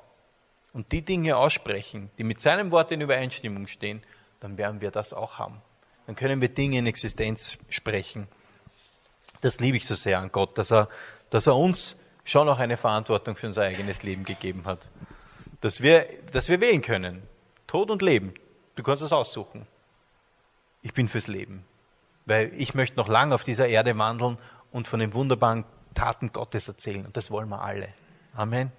und 0.73 0.91
die 0.91 1.01
Dinge 1.01 1.37
aussprechen, 1.37 2.09
die 2.17 2.23
mit 2.23 2.41
seinem 2.41 2.71
Wort 2.71 2.91
in 2.91 3.01
Übereinstimmung 3.01 3.67
stehen, 3.67 4.01
dann 4.39 4.57
werden 4.57 4.81
wir 4.81 4.91
das 4.91 5.13
auch 5.13 5.39
haben. 5.39 5.61
Dann 6.05 6.15
können 6.15 6.41
wir 6.41 6.49
Dinge 6.49 6.77
in 6.77 6.87
Existenz 6.87 7.57
sprechen. 7.69 8.27
Das 9.41 9.59
liebe 9.59 9.77
ich 9.77 9.85
so 9.85 9.95
sehr 9.95 10.19
an 10.19 10.31
Gott, 10.31 10.57
dass 10.57 10.71
er, 10.71 10.89
dass 11.29 11.47
er 11.47 11.55
uns 11.55 11.97
schon 12.23 12.47
auch 12.49 12.59
eine 12.59 12.77
Verantwortung 12.77 13.35
für 13.35 13.47
unser 13.47 13.63
eigenes 13.63 14.03
Leben 14.03 14.23
gegeben 14.23 14.63
hat. 14.65 14.89
Dass 15.61 15.81
wir, 15.81 16.07
dass 16.31 16.49
wir 16.49 16.61
wählen 16.61 16.81
können. 16.81 17.23
Tod 17.67 17.91
und 17.91 18.01
Leben. 18.01 18.33
Du 18.79 18.83
kannst 18.83 19.03
es 19.03 19.11
aussuchen. 19.11 19.67
Ich 20.83 20.93
bin 20.93 21.09
fürs 21.09 21.27
Leben. 21.27 21.65
Weil 22.25 22.53
ich 22.55 22.75
möchte 22.75 22.95
noch 22.95 23.09
lange 23.09 23.35
auf 23.35 23.43
dieser 23.43 23.67
Erde 23.67 23.97
wandeln 23.97 24.37
und 24.71 24.87
von 24.87 25.01
den 25.01 25.13
wunderbaren 25.13 25.65
Taten 25.95 26.31
Gottes 26.31 26.69
erzählen. 26.69 27.05
Und 27.05 27.17
das 27.17 27.29
wollen 27.29 27.49
wir 27.49 27.61
alle. 27.61 27.89
Amen. 28.33 28.71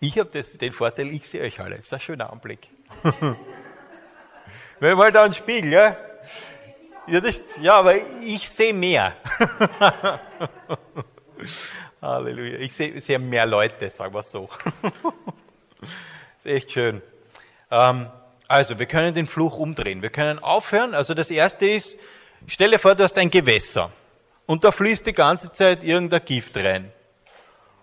Ich 0.00 0.18
habe 0.18 0.30
den 0.30 0.72
Vorteil, 0.72 1.08
ich 1.08 1.28
sehe 1.28 1.42
euch 1.42 1.60
alle. 1.60 1.76
Das 1.76 1.84
ist 1.84 1.92
ein 1.92 2.00
schöner 2.00 2.32
Anblick. 2.32 2.70
Wenn 4.80 4.96
mal 4.96 5.12
da 5.12 5.24
einen 5.24 5.34
Spiegel, 5.34 5.70
ja? 5.70 5.98
Ja, 7.08 7.20
das, 7.20 7.60
ja, 7.60 7.74
aber 7.74 7.94
ich 8.24 8.48
sehe 8.48 8.72
mehr. 8.72 9.14
Halleluja. 12.00 12.58
Ich 12.60 12.72
sehe, 12.72 12.98
sehe 13.02 13.18
mehr 13.18 13.44
Leute, 13.44 13.90
sagen 13.90 14.14
wir 14.14 14.22
so. 14.22 14.48
echt 16.48 16.72
schön. 16.72 17.02
Ähm, 17.70 18.06
also, 18.48 18.78
wir 18.78 18.86
können 18.86 19.14
den 19.14 19.26
Fluch 19.26 19.58
umdrehen. 19.58 20.02
Wir 20.02 20.10
können 20.10 20.38
aufhören. 20.38 20.94
Also, 20.94 21.14
das 21.14 21.30
erste 21.30 21.66
ist, 21.68 21.98
stell 22.46 22.70
dir 22.70 22.78
vor, 22.78 22.94
du 22.94 23.04
hast 23.04 23.18
ein 23.18 23.30
Gewässer. 23.30 23.92
Und 24.46 24.64
da 24.64 24.70
fließt 24.70 25.06
die 25.06 25.12
ganze 25.12 25.52
Zeit 25.52 25.84
irgendein 25.84 26.24
Gift 26.24 26.56
rein. 26.56 26.90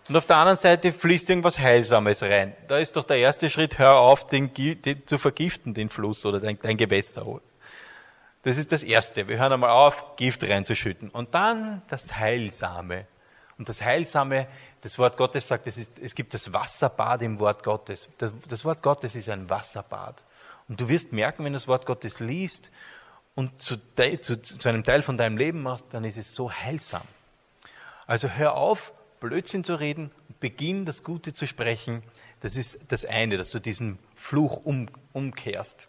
Und 0.08 0.16
auf 0.16 0.26
der 0.26 0.38
anderen 0.38 0.58
Seite 0.58 0.92
fließt 0.92 1.30
irgendwas 1.30 1.58
Heilsames 1.58 2.22
rein. 2.22 2.56
Da 2.68 2.78
ist 2.78 2.96
doch 2.96 3.04
der 3.04 3.18
erste 3.18 3.50
Schritt, 3.50 3.80
hör 3.80 3.98
auf, 3.98 4.28
den, 4.28 4.54
den 4.54 5.06
zu 5.06 5.18
vergiften, 5.18 5.74
den 5.74 5.90
Fluss 5.90 6.26
oder 6.26 6.40
dein, 6.40 6.60
dein 6.62 6.78
Gewässer. 6.78 7.26
Das 8.44 8.58
ist 8.58 8.72
das 8.72 8.84
Erste. 8.84 9.28
Wir 9.28 9.40
hören 9.40 9.54
einmal 9.54 9.72
auf, 9.72 10.16
Gift 10.18 10.44
reinzuschütten. 10.44 11.10
Und 11.10 11.34
dann 11.34 11.82
das 11.88 12.18
Heilsame. 12.18 13.08
Und 13.58 13.70
das 13.70 13.82
Heilsame, 13.82 14.48
das 14.82 15.00
Wort 15.00 15.18
Gottes 15.18 15.48
sagt, 15.48 15.68
es, 15.68 15.78
ist, 15.78 16.00
es 16.00 16.14
gibt 16.14 16.34
das 16.34 16.52
Wasserbad 16.52 17.22
im 17.22 17.40
Wort 17.40 17.64
Gottes. 17.64 18.10
Das, 18.18 18.34
das 18.48 18.66
Wort 18.66 18.82
Gottes 18.82 19.16
ist 19.16 19.30
ein 19.30 19.50
Wasserbad. 19.50 20.24
Und 20.68 20.82
du 20.82 20.90
wirst 20.90 21.14
merken, 21.14 21.46
wenn 21.46 21.54
du 21.54 21.58
das 21.58 21.68
Wort 21.68 21.86
Gottes 21.86 22.20
liest 22.20 22.72
und 23.34 23.62
zu, 23.62 23.78
zu, 24.22 24.42
zu 24.42 24.70
einem 24.70 24.84
Teil 24.84 25.02
von 25.02 25.18
deinem 25.18 25.38
Leben 25.38 25.62
machst, 25.62 25.88
dann 25.92 26.04
ist 26.04 26.18
es 26.18 26.34
so 26.34 26.52
heilsam. 26.52 27.04
Also 28.08 28.30
hör 28.30 28.56
auf, 28.56 28.94
Blödsinn 29.20 29.64
zu 29.64 29.76
reden, 29.76 30.12
beginn 30.40 30.86
das 30.86 31.04
Gute 31.04 31.34
zu 31.34 31.48
sprechen. 31.48 32.04
Das 32.42 32.58
ist 32.58 32.80
das 32.90 33.06
eine, 33.06 33.38
dass 33.38 33.50
du 33.52 33.60
diesen 33.60 33.98
Fluch 34.16 34.66
um, 34.66 34.90
umkehrst. 35.14 35.88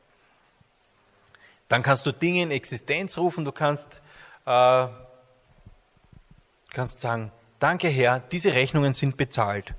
Dann 1.69 1.83
kannst 1.83 2.07
du 2.07 2.13
Dinge 2.13 2.43
in 2.43 2.51
Existenz 2.51 3.19
rufen, 3.19 3.45
du 3.45 3.53
kannst, 3.53 4.01
äh, 4.47 4.87
kannst 6.71 7.01
sagen, 7.01 7.33
danke 7.59 7.89
Herr, 7.89 8.21
diese 8.21 8.55
Rechnungen 8.55 8.93
sind 8.93 9.17
bezahlt. 9.17 9.75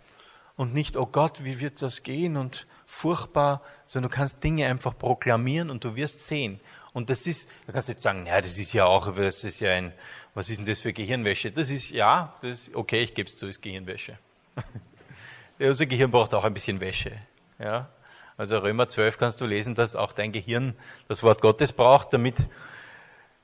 Und 0.56 0.74
nicht, 0.74 0.98
oh 0.98 1.06
Gott, 1.06 1.44
wie 1.44 1.60
wird 1.60 1.82
das 1.82 2.02
gehen 2.04 2.36
und 2.36 2.66
furchtbar, 2.86 3.62
sondern 3.86 4.10
du 4.10 4.16
kannst 4.16 4.44
Dinge 4.44 4.66
einfach 4.68 4.98
proklamieren 4.98 5.70
und 5.70 5.84
du 5.84 5.96
wirst 5.96 6.28
sehen. 6.28 6.60
Und 6.94 7.12
das 7.12 7.28
ist, 7.28 7.48
du 7.68 7.74
kannst 7.74 7.90
jetzt 7.90 8.02
sagen, 8.02 8.26
ja, 8.26 8.42
das 8.42 8.58
ist 8.58 8.74
ja 8.74 8.86
auch, 8.86 9.14
das 9.14 9.44
ist 9.44 9.60
ja 9.60 9.72
ein, 9.72 9.94
was 10.34 10.50
ist 10.50 10.58
denn 10.58 10.66
das 10.66 10.80
für 10.80 10.94
Gehirnwäsche? 10.94 11.52
Das 11.52 11.70
ist, 11.70 11.92
ja, 11.92 12.34
das 12.42 12.68
ist, 12.68 12.76
okay, 12.76 13.04
ich 13.04 13.14
gebe 13.14 13.30
es 13.30 13.38
zu, 13.38 13.48
ist 13.48 13.62
Gehirnwäsche. 13.62 14.18
Unser 15.60 15.86
Gehirn 15.86 16.10
braucht 16.10 16.34
auch 16.34 16.44
ein 16.44 16.54
bisschen 16.54 16.80
Wäsche. 16.80 17.12
Ja? 17.60 17.90
Also 18.38 18.58
Römer 18.60 18.88
12 18.88 19.18
kannst 19.18 19.42
du 19.42 19.46
lesen, 19.46 19.76
dass 19.76 19.96
auch 19.96 20.14
dein 20.14 20.32
Gehirn 20.32 20.76
das 21.08 21.24
Wort 21.24 21.42
Gottes 21.42 21.74
braucht, 21.74 22.14
damit, 22.14 22.48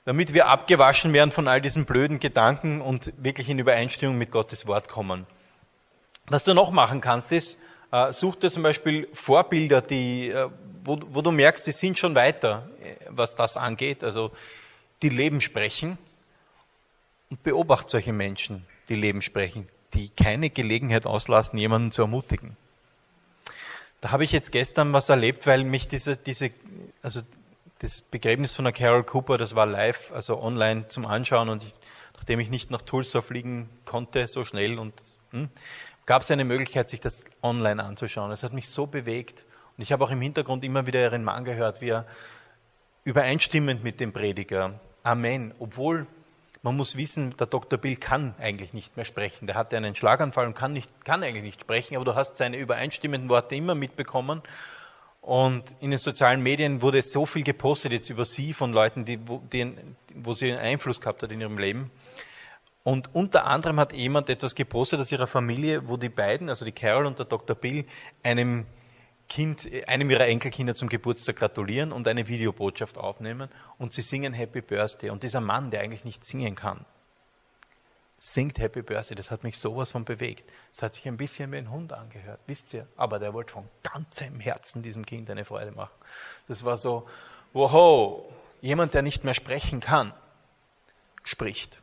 damit 0.05 0.33
wir 0.33 0.47
abgewaschen 0.47 1.13
werden 1.13 1.31
von 1.31 1.47
all 1.47 1.61
diesen 1.61 1.85
blöden 1.85 2.19
Gedanken 2.19 2.81
und 2.81 3.13
wirklich 3.17 3.49
in 3.49 3.59
Übereinstimmung 3.59 4.17
mit 4.17 4.31
Gottes 4.31 4.67
Wort 4.67 4.89
kommen. 4.89 5.25
Was 6.27 6.43
du 6.43 6.53
noch 6.53 6.71
machen 6.71 7.01
kannst, 7.01 7.31
ist, 7.31 7.57
äh, 7.91 8.11
such 8.11 8.35
dir 8.35 8.51
zum 8.51 8.63
Beispiel 8.63 9.07
Vorbilder, 9.13 9.81
die, 9.81 10.29
äh, 10.29 10.49
wo, 10.83 10.99
wo 11.07 11.21
du 11.21 11.31
merkst, 11.31 11.65
die 11.67 11.71
sind 11.71 11.97
schon 11.97 12.15
weiter, 12.15 12.69
äh, 12.81 12.95
was 13.09 13.35
das 13.35 13.55
angeht, 13.57 14.03
also 14.03 14.31
die 15.01 15.09
Leben 15.09 15.41
sprechen 15.41 15.97
und 17.29 17.43
beobachte 17.43 17.91
solche 17.91 18.13
Menschen, 18.13 18.65
die 18.89 18.95
Leben 18.95 19.21
sprechen, 19.21 19.67
die 19.93 20.09
keine 20.09 20.49
Gelegenheit 20.49 21.05
auslassen, 21.05 21.57
jemanden 21.57 21.91
zu 21.91 22.01
ermutigen. 22.01 22.57
Da 24.01 24.11
habe 24.11 24.23
ich 24.23 24.33
jetzt 24.33 24.51
gestern 24.51 24.91
was 24.91 25.07
erlebt, 25.09 25.47
weil 25.47 25.63
mich 25.63 25.87
diese, 25.87 26.17
diese, 26.17 26.51
also 27.01 27.21
das 27.83 28.01
Begräbnis 28.01 28.53
von 28.53 28.63
der 28.63 28.71
Carol 28.71 29.03
Cooper, 29.03 29.37
das 29.37 29.55
war 29.55 29.65
live, 29.65 30.13
also 30.13 30.41
online 30.41 30.87
zum 30.87 31.05
Anschauen 31.05 31.49
und 31.49 31.63
ich, 31.63 31.73
nachdem 32.15 32.39
ich 32.39 32.49
nicht 32.49 32.71
nach 32.71 32.81
Tulsa 32.81 33.21
fliegen 33.21 33.69
konnte 33.83 34.25
so 34.29 34.45
schnell 34.45 34.79
und 34.79 34.93
hm, 35.31 35.49
gab 36.05 36.21
es 36.21 36.31
eine 36.31 36.45
Möglichkeit, 36.45 36.89
sich 36.89 37.01
das 37.01 37.25
online 37.41 37.83
anzuschauen. 37.83 38.29
Das 38.29 38.41
hat 38.41 38.53
mich 38.53 38.69
so 38.69 38.87
bewegt 38.87 39.45
und 39.75 39.81
ich 39.81 39.91
habe 39.91 40.01
auch 40.05 40.11
im 40.11 40.21
Hintergrund 40.21 40.63
immer 40.63 40.87
wieder 40.87 41.01
ihren 41.01 41.25
Mann 41.25 41.43
gehört, 41.43 41.81
wie 41.81 41.89
er 41.89 42.07
übereinstimmend 43.03 43.83
mit 43.83 43.99
dem 43.99 44.13
Prediger 44.13 44.79
Amen, 45.03 45.53
obwohl 45.59 46.07
man 46.61 46.77
muss 46.77 46.95
wissen, 46.95 47.35
der 47.35 47.47
Dr. 47.47 47.77
Bill 47.77 47.97
kann 47.97 48.33
eigentlich 48.39 48.71
nicht 48.71 48.95
mehr 48.95 49.03
sprechen. 49.03 49.47
Der 49.47 49.57
hatte 49.57 49.75
einen 49.75 49.95
Schlaganfall 49.95 50.47
und 50.47 50.53
kann, 50.53 50.71
nicht, 50.71 50.89
kann 51.03 51.21
eigentlich 51.21 51.43
nicht 51.43 51.59
sprechen, 51.59 51.97
aber 51.97 52.05
du 52.05 52.15
hast 52.15 52.37
seine 52.37 52.55
übereinstimmenden 52.55 53.29
Worte 53.29 53.55
immer 53.57 53.75
mitbekommen. 53.75 54.41
Und 55.23 55.77
in 55.79 55.89
den 55.89 55.97
sozialen 55.97 56.43
Medien 56.43 56.81
wurde 56.81 57.01
so 57.01 57.25
viel 57.25 57.43
gepostet 57.43 57.93
jetzt 57.93 58.09
über 58.09 58.25
sie 58.25 58.51
von 58.51 58.73
Leuten, 58.73 59.05
die, 59.05 59.25
wo, 59.25 59.37
die, 59.37 59.73
wo 60.15 60.33
sie 60.33 60.51
einen 60.51 60.59
Einfluss 60.59 60.99
gehabt 60.99 61.23
hat 61.23 61.31
in 61.31 61.39
ihrem 61.39 61.57
Leben. 61.57 61.91
Und 62.83 63.15
unter 63.15 63.45
anderem 63.45 63.79
hat 63.79 63.93
jemand 63.93 64.29
etwas 64.29 64.53
gepostet 64.53 64.99
aus 64.99 65.13
ihrer 65.13 65.25
Familie, 65.25 65.87
wo 65.87 65.95
die 65.95 66.09
beiden, 66.09 66.49
also 66.49 66.65
die 66.65 66.73
Carol 66.73 67.05
und 67.05 67.19
der 67.19 67.25
Dr. 67.25 67.55
Bill, 67.55 67.85
einem 68.21 68.65
Kind, 69.29 69.69
einem 69.87 70.09
ihrer 70.09 70.27
Enkelkinder 70.27 70.75
zum 70.75 70.89
Geburtstag 70.89 71.37
gratulieren 71.37 71.93
und 71.93 72.05
eine 72.09 72.27
Videobotschaft 72.27 72.97
aufnehmen 72.97 73.47
und 73.77 73.93
sie 73.93 74.01
singen 74.01 74.33
Happy 74.33 74.59
Birthday. 74.59 75.09
Und 75.09 75.23
dieser 75.23 75.39
Mann, 75.39 75.71
der 75.71 75.79
eigentlich 75.79 76.03
nicht 76.03 76.25
singen 76.25 76.55
kann, 76.55 76.85
singt 78.23 78.57
Happy 78.59 78.81
Birthday. 78.81 79.15
Das 79.15 79.31
hat 79.31 79.43
mich 79.43 79.57
sowas 79.57 79.91
von 79.91 80.05
bewegt. 80.05 80.49
Das 80.71 80.81
hat 80.81 80.95
sich 80.95 81.05
ein 81.09 81.17
bisschen 81.17 81.51
wie 81.51 81.57
ein 81.57 81.69
Hund 81.69 81.91
angehört, 81.91 82.39
wisst 82.47 82.73
ihr. 82.73 82.87
Aber 82.95 83.19
der 83.19 83.33
wollte 83.33 83.51
von 83.51 83.67
ganzem 83.83 84.39
Herzen 84.39 84.81
diesem 84.81 85.05
Kind 85.05 85.29
eine 85.29 85.43
Freude 85.43 85.71
machen. 85.71 85.91
Das 86.47 86.63
war 86.63 86.77
so, 86.77 87.07
wow, 87.51 88.23
jemand, 88.61 88.93
der 88.93 89.01
nicht 89.01 89.25
mehr 89.25 89.33
sprechen 89.33 89.81
kann, 89.81 90.13
spricht, 91.25 91.79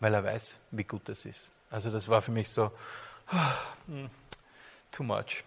weil 0.00 0.12
er 0.12 0.24
weiß, 0.24 0.58
wie 0.72 0.82
gut 0.82 1.08
das 1.08 1.24
ist. 1.24 1.52
Also 1.70 1.88
das 1.90 2.08
war 2.08 2.20
für 2.20 2.32
mich 2.32 2.50
so, 2.50 2.72
too 4.90 5.04
much. 5.04 5.44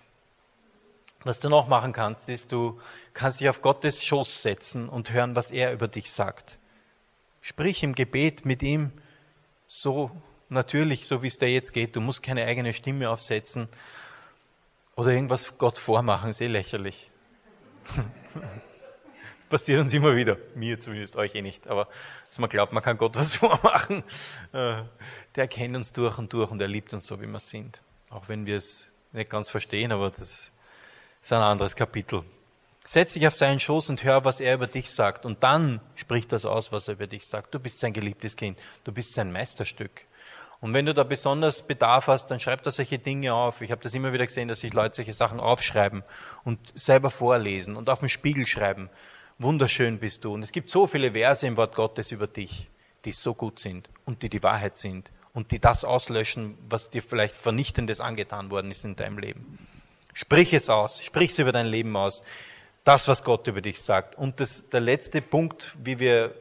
Was 1.26 1.42
du 1.42 1.50
noch 1.50 1.68
machen 1.68 1.92
kannst, 1.92 2.30
ist, 2.30 2.54
du 2.54 2.80
kannst 3.14 3.42
dich 3.42 3.50
auf 3.50 3.62
Gottes 3.62 4.02
Schoß 4.06 4.42
setzen 4.42 4.88
und 4.88 5.12
hören, 5.12 5.36
was 5.36 5.52
er 5.52 5.74
über 5.74 5.90
dich 5.90 6.10
sagt. 6.10 6.58
Sprich 7.42 7.84
im 7.84 7.94
Gebet 7.94 8.46
mit 8.46 8.64
ihm 8.64 8.94
so 9.68 10.12
natürlich, 10.50 11.08
so 11.08 11.24
wie 11.24 11.28
es 11.28 11.38
dir 11.38 11.50
jetzt 11.50 11.74
geht. 11.74 11.96
Du 11.96 12.02
musst 12.02 12.24
keine 12.24 12.46
eigene 12.46 12.74
Stimme 12.74 13.10
aufsetzen 13.10 13.68
oder 14.96 15.12
irgendwas 15.12 15.58
Gott 15.58 15.78
vormachen, 15.78 16.30
ist 16.30 16.42
eh 16.42 16.48
lächerlich. 16.48 17.12
Passiert 19.50 19.82
uns 19.82 19.94
immer 19.94 20.16
wieder. 20.16 20.38
Mir 20.56 20.80
zumindest, 20.80 21.16
euch 21.16 21.36
eh 21.36 21.42
nicht. 21.42 21.68
Aber 21.68 21.88
dass 22.28 22.40
man 22.40 22.50
glaubt, 22.50 22.74
man 22.74 22.82
kann 22.82 22.98
Gott 22.98 23.16
was 23.18 23.36
vormachen. 23.36 24.04
Äh, 24.52 24.84
der 25.36 25.48
kennt 25.48 25.76
uns 25.76 25.94
durch 25.94 26.18
und 26.18 26.32
durch 26.34 26.50
und 26.50 26.62
er 26.62 26.68
liebt 26.68 26.94
uns 26.94 27.06
so, 27.06 27.22
wie 27.22 27.28
wir 27.28 27.40
sind. 27.40 27.82
Auch 28.10 28.30
wenn 28.30 28.46
wir 28.46 28.58
es 28.58 28.92
nicht 29.12 29.30
ganz 29.30 29.50
verstehen, 29.50 29.92
aber 29.92 30.10
das 30.10 30.52
ist 31.22 31.34
ein 31.34 31.42
anderes 31.42 31.76
Kapitel. 31.76 32.24
Setz 32.86 33.14
dich 33.14 33.26
auf 33.28 33.38
seinen 33.38 33.60
Schoß 33.60 33.90
und 33.90 34.04
hör, 34.04 34.26
was 34.26 34.42
er 34.42 34.56
über 34.56 34.68
dich 34.68 34.92
sagt. 34.92 35.26
Und 35.26 35.44
dann 35.44 35.80
spricht 35.96 36.32
das 36.32 36.46
aus, 36.46 36.72
was 36.72 36.88
er 36.88 36.96
über 36.96 37.08
dich 37.08 37.26
sagt. 37.26 37.54
Du 37.54 37.60
bist 37.60 37.80
sein 37.80 37.94
geliebtes 37.94 38.36
Kind. 38.36 38.60
Du 38.84 38.92
bist 38.92 39.14
sein 39.14 39.32
Meisterstück. 39.32 40.02
Und 40.60 40.74
wenn 40.74 40.86
du 40.86 40.94
da 40.94 41.04
besonders 41.04 41.62
Bedarf 41.62 42.08
hast, 42.08 42.28
dann 42.28 42.40
schreib 42.40 42.62
da 42.64 42.72
solche 42.72 43.00
Dinge 43.00 43.34
auf. 43.34 43.62
Ich 43.62 43.72
habe 43.72 43.82
das 43.82 43.94
immer 43.94 44.14
wieder 44.14 44.26
gesehen, 44.26 44.48
dass 44.48 44.62
sich 44.62 44.74
Leute 44.74 44.96
solche 44.96 45.14
Sachen 45.14 45.40
aufschreiben 45.40 46.04
und 46.44 46.60
selber 46.78 47.10
vorlesen 47.10 47.76
und 47.76 47.90
auf 47.90 48.00
dem 48.00 48.10
Spiegel 48.10 48.46
schreiben. 48.46 48.90
Wunderschön 49.40 50.00
bist 50.00 50.24
du. 50.24 50.34
Und 50.34 50.44
es 50.44 50.52
gibt 50.52 50.70
so 50.70 50.88
viele 50.88 51.14
Verse 51.14 51.46
im 51.46 51.58
Wort 51.58 51.76
Gottes 51.76 52.12
über 52.12 52.28
dich, 52.28 52.70
die 53.06 53.12
so 53.12 53.34
gut 53.34 53.60
sind 53.60 53.90
und 54.06 54.24
die 54.24 54.30
die 54.30 54.44
Wahrheit 54.44 54.78
sind 54.78 55.12
und 55.34 55.52
die 55.52 55.60
das 55.60 55.84
auslöschen, 55.84 56.58
was 56.70 56.90
dir 56.90 57.02
vielleicht 57.02 57.36
Vernichtendes 57.36 58.00
angetan 58.00 58.52
worden 58.52 58.72
ist 58.72 58.86
in 58.86 58.96
deinem 58.96 59.20
Leben. 59.20 59.60
Sprich 60.14 60.54
es 60.54 60.70
aus, 60.70 61.04
sprich 61.04 61.32
es 61.32 61.40
über 61.40 61.52
dein 61.52 61.66
Leben 61.66 61.96
aus. 61.98 62.24
Das, 62.84 63.08
was 63.08 63.24
Gott 63.24 63.48
über 63.48 63.62
dich 63.62 63.82
sagt. 63.82 64.16
Und 64.16 64.40
das, 64.40 64.70
der 64.70 64.82
letzte 64.82 65.22
Punkt, 65.22 65.76
wie 65.82 66.00
wir 66.00 66.36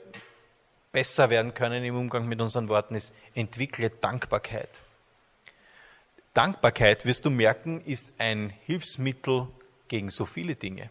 besser 0.91 1.31
werden 1.31 1.55
können 1.55 1.85
im 1.85 1.97
Umgang 1.97 2.27
mit 2.27 2.41
unseren 2.41 2.69
Worten, 2.69 2.95
ist, 2.97 3.15
entwickle 3.35 3.91
Dankbarkeit. 3.91 4.81
Dankbarkeit, 6.35 7.07
wirst 7.07 7.25
du 7.25 7.31
merken, 7.31 7.81
ist 7.85 8.13
ein 8.19 8.51
Hilfsmittel 8.67 9.47
gegen 9.89 10.11
so 10.11 10.25
viele 10.25 10.57
Dinge. 10.57 10.91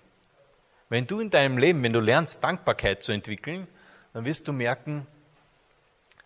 Wenn 0.87 1.07
du 1.07 1.19
in 1.19 1.29
deinem 1.29 1.57
Leben, 1.57 1.83
wenn 1.83 1.93
du 1.93 1.99
lernst, 1.99 2.43
Dankbarkeit 2.43 3.03
zu 3.03 3.11
entwickeln, 3.11 3.67
dann 4.13 4.25
wirst 4.25 4.47
du 4.47 4.53
merken, 4.53 5.07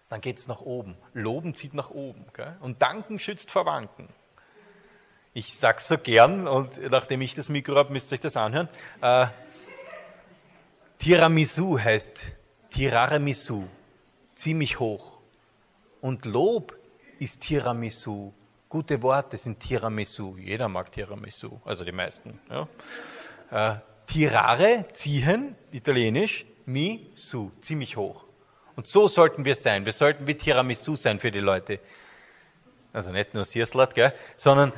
dann 0.09 0.21
geht 0.21 0.37
es 0.37 0.47
nach 0.47 0.61
oben. 0.61 0.95
Loben 1.13 1.55
zieht 1.55 1.73
nach 1.73 1.89
oben. 1.89 2.25
Gell? 2.33 2.55
Und 2.59 2.81
Danken 2.81 3.19
schützt 3.19 3.51
vor 3.51 3.65
Wanken 3.65 4.09
ich 5.35 5.53
sag's 5.53 5.89
so 5.89 5.97
gern 5.97 6.47
und 6.47 6.81
nachdem 6.89 7.21
ich 7.21 7.35
das 7.35 7.49
Mikro 7.49 7.75
habe, 7.75 7.91
müsst 7.91 8.09
ihr 8.11 8.15
euch 8.15 8.21
das 8.21 8.37
anhören. 8.37 8.69
Äh, 9.01 9.27
Tiramisu 10.97 11.77
heißt 11.77 12.37
Tiramisu, 12.69 13.65
ziemlich 14.33 14.79
hoch. 14.79 15.19
Und 15.99 16.23
Lob 16.23 16.73
ist 17.19 17.41
Tiramisu. 17.41 18.31
Gute 18.69 19.01
Worte 19.01 19.35
sind 19.35 19.59
Tiramisu. 19.59 20.37
Jeder 20.37 20.69
mag 20.69 20.89
Tiramisu, 20.93 21.59
also 21.65 21.83
die 21.83 21.91
meisten. 21.91 22.39
Ja. 22.49 23.73
Äh, 23.73 23.79
tirare, 24.07 24.85
ziehen, 24.93 25.57
italienisch, 25.69 26.45
mi, 26.65 27.11
su, 27.13 27.51
ziemlich 27.59 27.97
hoch. 27.97 28.23
Und 28.77 28.87
so 28.87 29.09
sollten 29.09 29.43
wir 29.43 29.55
sein. 29.55 29.85
Wir 29.85 29.93
sollten 29.93 30.27
wie 30.27 30.35
Tiramisu 30.35 30.95
sein 30.95 31.19
für 31.19 31.31
die 31.31 31.41
Leute. 31.41 31.81
Also 32.95 33.11
nicht 33.11 33.33
nur 33.33 33.45
Sierslat, 33.45 33.93
gell, 33.93 34.13
sondern 34.37 34.71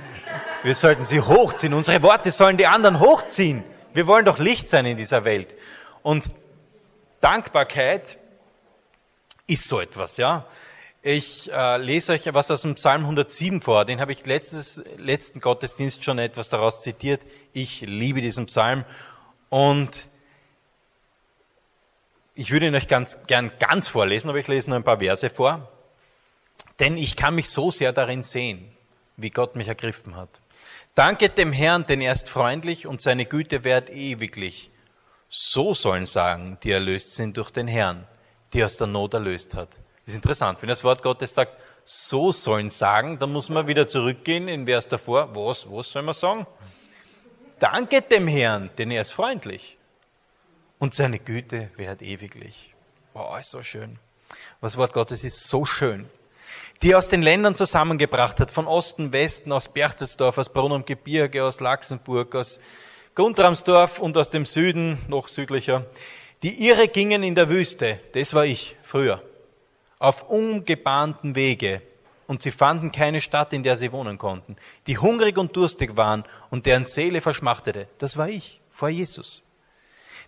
wir 0.64 0.74
sollten 0.74 1.06
sie 1.06 1.22
hochziehen. 1.22 1.74
Unsere 1.74 2.02
Worte 2.02 2.32
sollen 2.32 2.58
die 2.58 2.66
anderen 2.66 3.00
hochziehen. 3.00 3.64
Wir 3.94 4.08
wollen 4.08 4.26
doch 4.26 4.40
Licht 4.40 4.68
sein 4.68 4.86
in 4.86 4.98
dieser 4.98 5.24
Welt. 5.24 5.56
Und 6.02 6.32
Dankbarkeit 7.22 8.18
ist 9.46 9.68
so 9.68 9.80
etwas, 9.80 10.18
ja. 10.18 10.46
Ich 11.04 11.52
äh, 11.54 11.78
lese 11.78 12.14
euch 12.14 12.34
was 12.34 12.52
aus 12.52 12.64
dem 12.64 12.76
Psalm 12.76 13.04
107 13.04 13.62
vor. 13.62 13.86
Den 13.86 14.02
habe 14.02 14.12
ich 14.12 14.26
letztes, 14.26 14.84
letzten 14.98 15.40
Gottesdienst 15.40 16.04
schon 16.04 16.20
etwas 16.20 16.50
daraus 16.50 16.82
zitiert. 16.82 17.22
Ich 17.54 17.82
liebe 17.82 18.20
diesen 18.20 18.48
Psalm 18.48 18.84
und 19.50 20.10
ich 22.36 22.52
würde 22.52 22.68
ihn 22.68 22.76
euch 22.76 22.88
ganz 22.88 23.20
gern 23.26 23.52
ganz 23.60 23.88
vorlesen, 23.88 24.30
aber 24.30 24.40
ich 24.40 24.48
lese 24.48 24.70
nur 24.70 24.78
ein 24.78 24.84
paar 24.84 25.00
Verse 25.00 25.30
vor. 25.30 25.72
Denn 26.80 26.98
ich 26.98 27.16
kann 27.16 27.36
mich 27.36 27.50
so 27.50 27.72
sehr 27.72 27.92
darin 27.92 28.24
sehen, 28.24 28.72
wie 29.16 29.30
Gott 29.30 29.56
mich 29.56 29.68
ergriffen 29.68 30.16
hat. 30.16 30.42
Danket 30.96 31.38
dem 31.38 31.52
Herrn, 31.52 31.86
denn 31.86 32.02
er 32.02 32.12
ist 32.12 32.30
freundlich 32.30 32.88
und 32.88 33.02
seine 33.02 33.26
Güte 33.26 33.64
währt 33.64 33.90
ewiglich. 33.90 34.72
So 35.30 35.74
sollen 35.74 36.06
sagen, 36.06 36.58
die 36.64 36.72
erlöst 36.72 37.16
sind 37.16 37.38
durch 37.38 37.52
den 37.52 37.68
Herrn, 37.68 38.08
die 38.54 38.64
aus 38.64 38.78
der 38.78 38.88
Not 38.88 39.14
erlöst 39.14 39.54
hat. 39.56 39.70
Das 39.72 40.14
ist 40.14 40.16
interessant. 40.16 40.62
Wenn 40.62 40.70
das 40.70 40.84
Wort 40.84 41.04
Gottes 41.04 41.34
sagt, 41.34 41.58
so 41.84 42.32
sollen 42.32 42.70
sagen, 42.70 43.20
dann 43.20 43.32
muss 43.32 43.50
man 43.50 43.68
wieder 43.68 43.88
zurückgehen 43.88 44.48
in 44.48 44.66
Vers 44.66 44.88
davor. 44.88 45.36
Was, 45.36 45.70
was 45.70 45.92
soll 45.92 46.02
man 46.02 46.16
sagen? 46.16 46.48
Danket 47.60 48.12
dem 48.12 48.28
Herrn, 48.28 48.70
denn 48.78 48.92
er 48.92 49.02
ist 49.02 49.12
freundlich. 49.12 49.78
Und 50.80 50.94
seine 50.94 51.20
Güte 51.20 51.72
währt 51.76 52.02
ewiglich. 52.02 52.74
Wow, 53.14 53.40
ist 53.40 53.52
so 53.52 53.64
schön. 53.64 54.00
Das 54.62 54.78
Wort 54.78 54.94
Gottes 54.94 55.24
ist 55.24 55.48
so 55.48 55.66
schön 55.66 56.10
die 56.82 56.96
aus 56.96 57.10
den 57.10 57.22
Ländern 57.22 57.56
zusammengebracht 57.56 58.40
hat, 58.40 58.52
von 58.52 58.68
Osten, 58.68 59.12
Westen, 59.14 59.52
aus 59.52 59.70
Berchtesdorf, 59.70 60.38
aus 60.38 60.50
Brunn 60.50 60.72
am 60.72 60.86
Gebirge, 60.86 61.44
aus 61.44 61.60
Laxenburg, 61.60 62.36
aus 62.36 62.60
Guntramsdorf 63.16 64.00
und 64.00 64.18
aus 64.18 64.30
dem 64.30 64.46
Süden, 64.46 65.00
noch 65.08 65.28
südlicher. 65.28 65.86
Die 66.44 66.68
Irre 66.68 66.88
gingen 66.88 67.24
in 67.24 67.34
der 67.34 67.50
Wüste, 67.50 68.00
das 68.14 68.34
war 68.34 68.46
ich 68.46 68.76
früher, 68.84 69.24
auf 69.98 70.30
ungebahnten 70.30 71.36
Wege, 71.36 71.82
und 72.28 72.44
sie 72.44 72.52
fanden 72.52 72.92
keine 72.92 73.22
Stadt, 73.22 73.54
in 73.54 73.64
der 73.64 73.78
sie 73.78 73.92
wohnen 73.92 74.18
konnten. 74.18 74.58
Die 74.86 74.98
hungrig 74.98 75.38
und 75.38 75.56
durstig 75.56 75.96
waren 75.96 76.26
und 76.50 76.66
deren 76.66 76.84
Seele 76.84 77.22
verschmachtete, 77.22 77.88
das 77.98 78.18
war 78.18 78.30
ich, 78.30 78.60
vor 78.70 78.90
Jesus. 78.90 79.44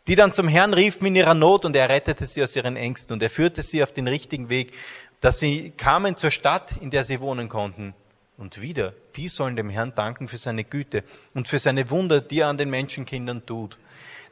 Die 0.07 0.15
dann 0.15 0.33
zum 0.33 0.47
Herrn 0.47 0.73
riefen 0.73 1.05
in 1.07 1.15
ihrer 1.15 1.33
Not 1.33 1.65
und 1.65 1.75
er 1.75 1.89
rettete 1.89 2.25
sie 2.25 2.41
aus 2.41 2.55
ihren 2.55 2.77
Ängsten 2.77 3.13
und 3.13 3.21
er 3.21 3.29
führte 3.29 3.62
sie 3.62 3.83
auf 3.83 3.91
den 3.91 4.07
richtigen 4.07 4.49
Weg 4.49 4.73
dass 5.21 5.39
sie 5.39 5.71
kamen 5.71 6.15
zur 6.15 6.32
Stadt, 6.32 6.77
in 6.77 6.91
der 6.91 7.03
sie 7.03 7.19
wohnen 7.19 7.49
konnten. 7.49 7.93
Und 8.38 8.62
wieder, 8.62 8.93
die 9.15 9.27
sollen 9.27 9.58
dem 9.58 9.69
Herrn 9.69 9.93
danken 9.95 10.29
für 10.29 10.38
seine 10.38 10.63
Güte 10.63 11.03
und 11.34 11.47
für 11.47 11.60
seine 11.60 11.89
Wunder, 11.89 12.21
die 12.21 12.39
er 12.39 12.47
an 12.47 12.58
den 12.58 12.69
Menschenkindern 12.69 13.45
tut. 13.45 13.77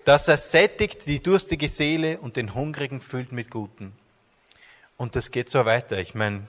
Dass 0.06 0.30
er 0.30 0.38
sättigt 0.38 1.08
die 1.08 1.22
durstige 1.22 1.68
Seele 1.68 2.18
und 2.20 2.38
den 2.38 2.56
Hungrigen 2.56 3.02
füllt 3.02 3.34
mit 3.34 3.52
Guten. 3.52 3.92
Und 4.96 5.18
das 5.18 5.32
geht 5.32 5.50
so 5.50 5.66
weiter. 5.66 6.00
Ich 6.00 6.16
meine, 6.16 6.48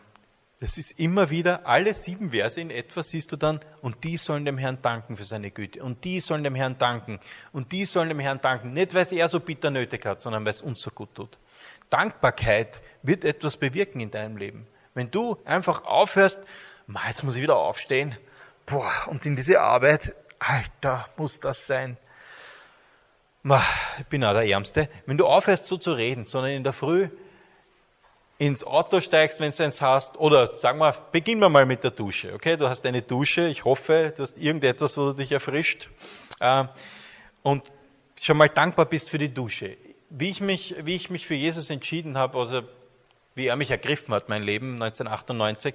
das 0.61 0.77
ist 0.77 0.99
immer 0.99 1.31
wieder, 1.31 1.67
alle 1.67 1.95
sieben 1.95 2.31
Verse 2.31 2.61
in 2.61 2.71
etwa 2.71 3.03
siehst 3.03 3.31
du 3.31 3.37
dann, 3.37 3.61
und 3.81 4.03
die 4.03 4.17
sollen 4.17 4.45
dem 4.45 4.59
Herrn 4.59 4.83
danken 4.83 5.17
für 5.17 5.25
seine 5.25 5.53
Güte, 5.53 5.83
und 5.83 6.05
die 6.05 6.19
sollen 6.19 6.43
dem 6.43 6.57
Herrn 6.57 6.79
danken, 6.79 7.21
und 7.53 7.71
die 7.71 7.85
sollen 7.85 8.09
dem 8.09 8.19
Herrn 8.19 8.41
danken. 8.41 8.73
Nicht, 8.73 8.93
weil 8.93 9.03
es 9.03 9.13
er 9.13 9.29
so 9.29 9.39
bitter 9.39 9.71
nötig 9.71 10.05
hat, 10.05 10.21
sondern 10.21 10.45
weil 10.45 10.51
es 10.51 10.63
uns 10.63 10.83
so 10.83 10.91
gut 10.91 11.15
tut. 11.15 11.39
Dankbarkeit 11.91 12.83
wird 13.03 13.25
etwas 13.25 13.57
bewirken 13.57 14.01
in 14.01 14.11
deinem 14.11 14.37
Leben. 14.37 14.67
Wenn 14.95 15.11
du 15.11 15.39
einfach 15.45 15.85
aufhörst, 15.85 16.41
jetzt 17.07 17.23
muss 17.23 17.37
ich 17.37 17.43
wieder 17.43 17.57
aufstehen, 17.57 18.17
boah, 18.67 18.91
und 19.07 19.25
in 19.27 19.37
diese 19.37 19.61
Arbeit, 19.61 20.15
Alter, 20.39 21.09
muss 21.17 21.41
das 21.41 21.67
sein. 21.67 21.97
Ich 23.99 24.07
bin 24.07 24.25
auch 24.25 24.33
der 24.33 24.47
Ärmste. 24.47 24.89
Wenn 25.07 25.17
du 25.17 25.27
aufhörst 25.27 25.67
so 25.67 25.77
zu 25.77 25.93
reden, 25.93 26.25
sondern 26.25 26.53
in 26.53 26.65
der 26.65 26.73
Früh 26.73 27.09
ins 28.39 28.65
Auto 28.65 29.01
steigst, 29.01 29.41
wenn 29.41 29.51
du 29.51 29.65
eins 29.65 29.83
hast, 29.83 30.17
oder 30.19 30.47
sagen 30.47 30.79
wir, 30.79 30.93
beginnen 31.13 31.41
wir 31.41 31.49
mal 31.49 31.67
mit 31.67 31.83
der 31.83 31.91
Dusche, 31.91 32.35
okay? 32.35 32.57
Du 32.57 32.69
hast 32.69 32.87
eine 32.87 33.03
Dusche, 33.03 33.49
ich 33.49 33.65
hoffe, 33.65 34.13
du 34.17 34.23
hast 34.23 34.39
irgendetwas, 34.39 34.97
wo 34.97 35.11
du 35.11 35.17
dich 35.17 35.33
erfrischt, 35.33 35.89
äh, 36.39 36.65
und 37.43 37.73
schon 38.21 38.37
mal 38.37 38.49
dankbar 38.49 38.87
bist 38.87 39.11
für 39.11 39.19
die 39.19 39.33
Dusche 39.33 39.77
wie 40.11 40.31
ich 40.31 40.41
mich, 40.41 40.75
wie 40.83 40.97
ich 40.97 41.11
mich 41.11 41.27
für 41.27 41.35
Jesus 41.35 41.71
entschieden 41.71 42.17
habe, 42.17 42.39
also 42.39 42.63
wie 43.35 43.47
er 43.47 43.57
mich 43.57 43.71
ergriffen 43.71 44.15
hat, 44.15 44.29
mein 44.29 44.43
Leben 44.43 44.75
1998, 44.75 45.75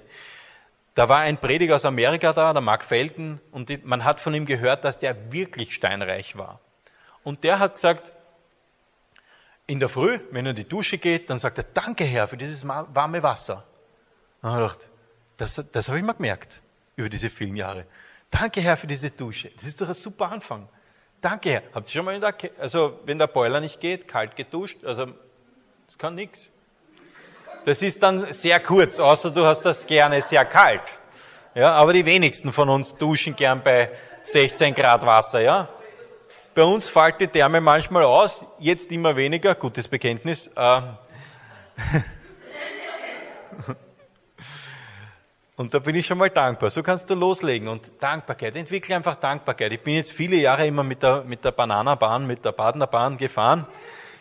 da 0.94 1.08
war 1.08 1.18
ein 1.18 1.38
Prediger 1.38 1.76
aus 1.76 1.84
Amerika 1.84 2.32
da, 2.32 2.52
der 2.52 2.62
Mark 2.62 2.84
Felton, 2.84 3.40
und 3.50 3.84
man 3.84 4.04
hat 4.04 4.20
von 4.20 4.34
ihm 4.34 4.46
gehört, 4.46 4.84
dass 4.84 4.98
der 4.98 5.32
wirklich 5.32 5.74
steinreich 5.74 6.36
war. 6.36 6.60
Und 7.24 7.42
der 7.42 7.58
hat 7.58 7.74
gesagt, 7.74 8.12
in 9.66 9.80
der 9.80 9.88
Früh, 9.88 10.20
wenn 10.30 10.46
er 10.46 10.50
in 10.50 10.56
die 10.56 10.68
Dusche 10.68 10.98
geht, 10.98 11.30
dann 11.30 11.38
sagt 11.38 11.58
er, 11.58 11.64
danke 11.64 12.04
Herr 12.04 12.28
für 12.28 12.36
dieses 12.36 12.66
warme 12.68 13.22
Wasser. 13.22 13.64
Und 14.42 14.50
ich 14.50 14.56
gedacht, 14.56 14.90
das, 15.38 15.64
das 15.72 15.88
habe 15.88 15.98
ich 15.98 16.04
mal 16.04 16.12
gemerkt 16.12 16.60
über 16.96 17.08
diese 17.08 17.30
vielen 17.30 17.56
Jahre. 17.56 17.86
Danke 18.30 18.60
Herr 18.60 18.76
für 18.76 18.86
diese 18.86 19.10
Dusche. 19.10 19.50
Das 19.50 19.64
ist 19.64 19.80
doch 19.80 19.88
ein 19.88 19.94
super 19.94 20.30
Anfang. 20.30 20.68
Danke, 21.24 21.52
Herr. 21.52 21.62
Habt 21.72 21.88
ihr 21.88 21.92
schon 21.92 22.04
mal 22.04 22.14
in 22.14 22.20
der, 22.20 22.34
also 22.58 23.00
wenn 23.06 23.18
der 23.18 23.28
Boiler 23.28 23.58
nicht 23.58 23.80
geht, 23.80 24.06
kalt 24.06 24.36
geduscht? 24.36 24.84
Also, 24.84 25.06
das 25.86 25.96
kann 25.96 26.14
nichts. 26.14 26.50
Das 27.64 27.80
ist 27.80 28.02
dann 28.02 28.30
sehr 28.30 28.60
kurz, 28.60 29.00
außer 29.00 29.30
du 29.30 29.46
hast 29.46 29.62
das 29.62 29.86
gerne 29.86 30.20
sehr 30.20 30.44
kalt. 30.44 30.82
Ja, 31.54 31.72
aber 31.72 31.94
die 31.94 32.04
wenigsten 32.04 32.52
von 32.52 32.68
uns 32.68 32.94
duschen 32.96 33.34
gern 33.36 33.62
bei 33.62 33.90
16 34.22 34.74
Grad 34.74 35.06
Wasser, 35.06 35.40
ja. 35.40 35.70
Bei 36.54 36.62
uns 36.62 36.90
fällt 36.90 37.22
die 37.22 37.28
Therme 37.28 37.62
manchmal 37.62 38.02
aus, 38.02 38.44
jetzt 38.58 38.92
immer 38.92 39.16
weniger, 39.16 39.54
gutes 39.54 39.88
Bekenntnis. 39.88 40.50
Äh, 40.54 40.82
Und 45.56 45.72
da 45.72 45.78
bin 45.78 45.94
ich 45.94 46.04
schon 46.04 46.18
mal 46.18 46.30
dankbar. 46.30 46.68
So 46.70 46.82
kannst 46.82 47.08
du 47.08 47.14
loslegen 47.14 47.68
und 47.68 48.02
Dankbarkeit. 48.02 48.56
Entwickle 48.56 48.96
einfach 48.96 49.16
Dankbarkeit. 49.16 49.72
Ich 49.72 49.82
bin 49.82 49.94
jetzt 49.94 50.12
viele 50.12 50.36
Jahre 50.36 50.66
immer 50.66 50.82
mit 50.82 51.02
der, 51.02 51.22
mit 51.22 51.44
der 51.44 51.52
Bananabahn, 51.52 52.26
mit 52.26 52.44
der 52.44 52.52
Badener 52.52 52.88
Bahn 52.88 53.16
gefahren 53.16 53.66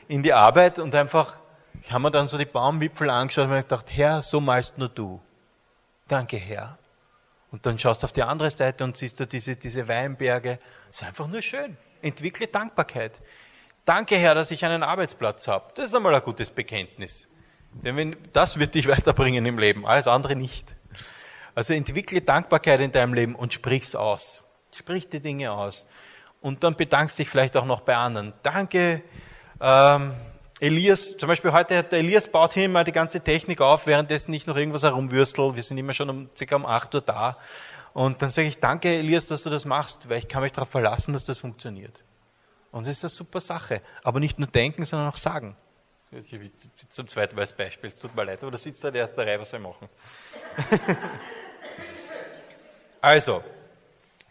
in 0.07 0.21
die 0.21 0.33
Arbeit 0.33 0.77
und 0.77 0.93
einfach, 0.93 1.37
ich 1.81 1.91
habe 1.91 2.03
mir 2.03 2.11
dann 2.11 2.27
so 2.27 2.37
die 2.37 2.45
Baumwipfel 2.45 3.09
angeschaut 3.09 3.45
und 3.45 3.51
mir 3.51 3.63
gedacht, 3.63 3.91
Herr, 3.91 4.21
so 4.21 4.39
malst 4.39 4.77
nur 4.77 4.89
du. 4.89 5.19
Danke, 6.07 6.37
Herr. 6.37 6.77
Und 7.51 7.65
dann 7.65 7.79
schaust 7.79 8.03
du 8.03 8.05
auf 8.05 8.13
die 8.13 8.23
andere 8.23 8.51
Seite 8.51 8.83
und 8.83 8.97
siehst 8.97 9.19
du 9.19 9.25
diese, 9.25 9.55
diese 9.55 9.87
Weinberge. 9.87 10.59
Das 10.87 11.01
ist 11.01 11.07
einfach 11.07 11.27
nur 11.27 11.41
schön. 11.41 11.77
Entwickle 12.01 12.47
Dankbarkeit. 12.47 13.21
Danke, 13.85 14.17
Herr, 14.17 14.35
dass 14.35 14.51
ich 14.51 14.63
einen 14.65 14.83
Arbeitsplatz 14.83 15.47
habe. 15.47 15.71
Das 15.75 15.89
ist 15.89 15.95
einmal 15.95 16.13
ein 16.13 16.21
gutes 16.21 16.51
Bekenntnis. 16.51 17.27
Denn 17.73 17.97
wenn, 17.97 18.15
das 18.33 18.59
wird 18.59 18.75
dich 18.75 18.87
weiterbringen 18.87 19.45
im 19.45 19.57
Leben, 19.57 19.85
alles 19.85 20.07
andere 20.07 20.35
nicht. 20.35 20.75
Also 21.55 21.73
entwickle 21.73 22.21
Dankbarkeit 22.21 22.79
in 22.79 22.91
deinem 22.91 23.13
Leben 23.13 23.35
und 23.35 23.53
sprich's 23.53 23.95
aus. 23.95 24.43
Sprich 24.73 25.07
die 25.07 25.19
Dinge 25.19 25.51
aus. 25.51 25.85
Und 26.41 26.63
dann 26.63 26.75
bedankst 26.75 27.19
dich 27.19 27.29
vielleicht 27.29 27.55
auch 27.55 27.65
noch 27.65 27.81
bei 27.81 27.95
anderen. 27.95 28.33
Danke, 28.43 29.03
ähm, 29.61 30.13
Elias, 30.59 31.17
zum 31.17 31.27
Beispiel 31.27 31.51
heute 31.51 31.77
hat 31.77 31.91
der 31.91 31.99
Elias 31.99 32.27
baut 32.27 32.53
hier 32.53 32.65
immer 32.65 32.83
die 32.83 32.91
ganze 32.91 33.19
Technik 33.19 33.59
auf, 33.59 33.85
währenddessen 33.85 34.31
nicht 34.31 34.47
noch 34.47 34.55
irgendwas 34.55 34.83
herumwürstel. 34.83 35.55
Wir 35.55 35.63
sind 35.63 35.77
immer 35.77 35.93
schon 35.93 36.09
um 36.09 36.29
circa 36.35 36.55
um 36.55 36.65
8 36.65 36.95
Uhr 36.95 37.01
da. 37.01 37.37
Und 37.93 38.21
dann 38.21 38.29
sage 38.29 38.47
ich, 38.47 38.59
danke 38.59 38.89
Elias, 38.89 39.27
dass 39.27 39.43
du 39.43 39.49
das 39.49 39.65
machst, 39.65 40.09
weil 40.09 40.19
ich 40.19 40.27
kann 40.27 40.41
mich 40.41 40.51
darauf 40.51 40.69
verlassen, 40.69 41.13
dass 41.13 41.25
das 41.25 41.39
funktioniert. 41.39 42.03
Und 42.71 42.87
das 42.87 42.97
ist 42.97 43.03
eine 43.03 43.09
super 43.09 43.39
Sache. 43.39 43.81
Aber 44.03 44.19
nicht 44.19 44.39
nur 44.39 44.47
denken, 44.47 44.83
sondern 44.83 45.09
auch 45.09 45.17
sagen. 45.17 45.55
Zum 46.89 47.07
zweiten 47.07 47.35
Mal 47.35 47.41
als 47.41 47.53
Beispiel, 47.53 47.89
es 47.89 47.99
tut 47.99 48.15
mir 48.15 48.23
leid, 48.23 48.41
aber 48.41 48.51
da 48.51 48.57
sitzt 48.57 48.83
da 48.83 48.91
der 48.91 49.01
erste 49.01 49.25
Reihe, 49.25 49.39
was 49.39 49.49
soll 49.49 49.59
ich 49.59 49.65
machen? 49.65 49.89
Also, 53.01 53.43